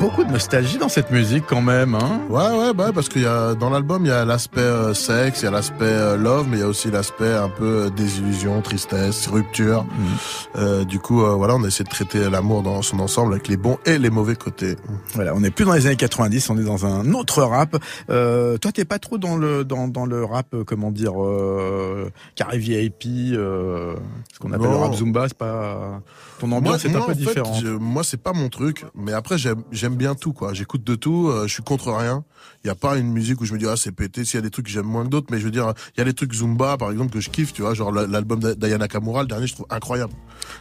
[0.00, 3.26] Beaucoup de nostalgie dans cette musique quand même, hein Ouais, ouais, bah, parce qu'il y
[3.26, 6.48] a dans l'album il y a l'aspect euh, sexe, il y a l'aspect euh, love,
[6.50, 9.84] mais il y a aussi l'aspect un peu euh, désillusion, tristesse, rupture.
[9.84, 10.84] Mm.
[10.84, 13.78] Du coup, voilà, on a essayé de traiter l'amour dans son ensemble avec les bons
[13.86, 14.76] et les mauvais côtés.
[15.14, 17.76] Voilà, on n'est plus dans les années 90, on est dans un autre rap.
[18.08, 23.32] Toi, t'es pas trop dans le dans, dans le rap, comment dire, euh, carré VIP,
[23.32, 23.94] euh,
[24.32, 24.72] ce qu'on appelle Non.
[24.72, 26.02] le rap zumba, c'est pas
[26.38, 27.62] ton ambiance est moi, un peu différente.
[27.64, 30.52] moi, c'est pas mon truc, mais après, j'aime bien tout, quoi.
[30.52, 32.24] J'écoute de tout, euh, je suis contre rien.
[32.64, 34.24] Il y a pas une musique où je me dis ah c'est pété.
[34.24, 35.98] S'il y a des trucs que j'aime moins que d'autres, mais je veux dire, il
[35.98, 38.88] y a des trucs zumba, par exemple, que je kiffe, tu vois, genre l'album d'Ayana
[38.88, 40.12] Kamura, le dernier, je trouve incroyable,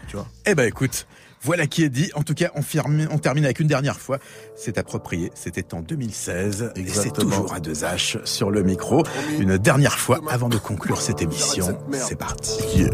[0.08, 0.28] tu vois.
[0.46, 1.08] Eh ben écoute,
[1.46, 2.12] voilà qui est dit.
[2.16, 4.18] En tout cas, on, firme- on termine avec une dernière fois.
[4.56, 5.32] C'est approprié.
[5.36, 6.72] C'était en 2016.
[6.76, 9.04] Et c'est toujours à deux H sur le micro.
[9.40, 11.78] Une dernière fois avant de conclure cette émission.
[11.94, 12.88] C'est parti.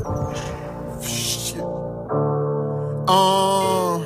[3.08, 3.98] Ah,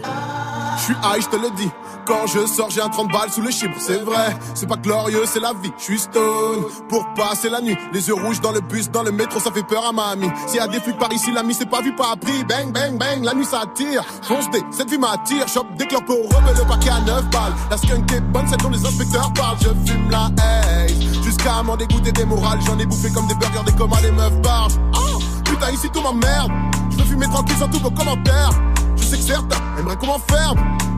[0.77, 1.69] je suis high, je te le dis.
[2.05, 3.73] Quand je sors, j'ai un 30 balles sous le chibre.
[3.79, 5.71] C'est vrai, c'est pas glorieux, c'est la vie.
[5.77, 7.75] Je suis stone pour passer la nuit.
[7.93, 10.29] Les yeux rouges dans le bus, dans le métro, ça fait peur à mamie.
[10.45, 12.43] S'il y a des flics par ici, l'ami, c'est pas vu, pas appris.
[12.43, 14.03] Bang, bang, bang, la nuit ça tire.
[14.21, 15.47] Fonce des, cette vie m'attire.
[15.47, 17.53] Chope des clopes au rebelle, le paquet à 9 balles.
[17.71, 19.57] La skunk est bonne, celle dont les inspecteurs parlent.
[19.61, 21.23] Je fume la haze.
[21.23, 22.59] Jusqu'à m'en dégoûter des morales.
[22.67, 24.75] J'en ai bouffé comme des burgers, des comas, les meufs barges.
[24.93, 26.51] Oh, putain, ici tout m'emmerde.
[26.91, 28.51] Je veux fumer tranquille sans tous vos commentaires.
[28.95, 30.53] Je sais que certains Aimerait comment faire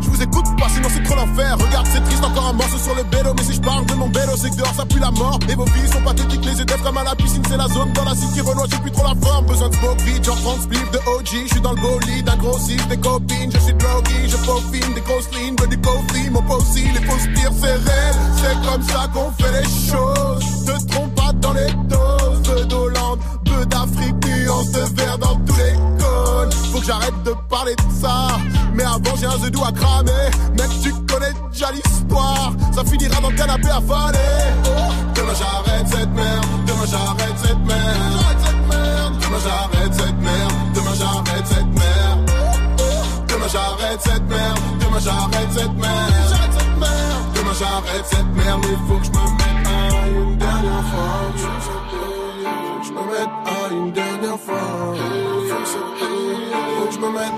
[0.07, 1.57] Je vous écoute pas, sinon c'est trop l'enfer.
[1.59, 3.33] Regarde, c'est triste, encore un morceau sur le vélo.
[3.35, 5.37] Mais si je parle de mon vélo, c'est que dehors ça pue la mort.
[5.49, 8.05] Et vos vies sont pathétiques, les EDF comme à la piscine, c'est la zone dans
[8.05, 9.45] la city renois, j'ai plus trop la forme.
[9.47, 11.27] Besoin de smoke vite, genre 30 spliff de OG.
[11.43, 13.51] Je suis dans le bolide, un gros des copines.
[13.51, 17.27] Je suis drogué, je peaufine des grosses lignes, veux du coffee, mon possible, les fausses
[17.35, 17.77] pires, c'est.
[18.39, 20.65] C'est comme ça qu'on fait les choses.
[20.65, 22.41] Te trompe pas dans les doses.
[22.43, 25.56] Peu d'Hollande, peu d'Afrique, nuance de verre dans cols.
[26.77, 28.27] Faut que j'arrête de parler de ça.
[28.75, 30.11] Mais avant, j'ai un zedou à cramer.
[30.59, 32.53] Mec, tu connais déjà l'histoire.
[32.71, 34.19] Ça finira dans le canapé à faler.
[35.15, 36.45] Demain, j'arrête cette merde.
[36.67, 39.17] Demain, j'arrête cette merde.
[39.19, 40.73] Demain, j'arrête cette merde.
[40.75, 42.29] Demain, j'arrête cette merde.
[43.27, 44.59] Demain, j'arrête cette merde.
[44.79, 46.13] Demain, j'arrête cette merde.
[47.33, 48.65] Demain, j'arrête cette merde.
[48.69, 51.25] Il faut que je me mette à une dernière fois.
[52.83, 55.06] Je me mette à une dernière fois.
[56.99, 57.33] Faut que je me mette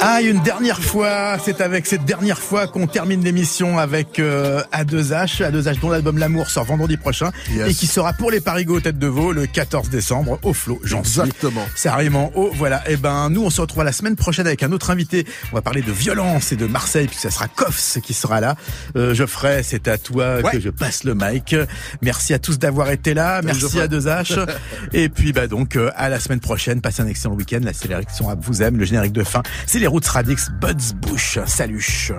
[0.00, 5.42] Ah, une dernière fois, c'est avec cette dernière fois qu'on termine l'émission avec euh, A2H,
[5.50, 7.70] A2H dont l'album L'amour sort vendredi prochain Yes.
[7.70, 10.80] et qui sera pour les Parigots tête de veau le 14 décembre au flot.
[10.84, 11.20] J'en suis.
[11.20, 11.64] Exactement.
[11.86, 12.88] Arrivement haut, voilà.
[12.90, 15.26] Et ben nous on se retrouve la semaine prochaine avec un autre invité.
[15.52, 18.56] On va parler de violence et de Marseille puisque ça sera Koffs qui sera là.
[18.96, 21.54] Euh, Geoffrey, c'est à toi que je passe le mic.
[22.02, 23.40] Merci à tous d'avoir été là.
[23.42, 23.88] Merci à Geoffrey.
[23.88, 24.46] 2H.
[24.92, 26.80] et puis bah donc euh, à la semaine prochaine.
[26.80, 27.60] Passez un excellent week-end.
[27.62, 28.76] La sélection vous aime.
[28.78, 31.38] Le générique de fin, c'est les Roots Radix Buds Bush.
[31.46, 32.10] Salut.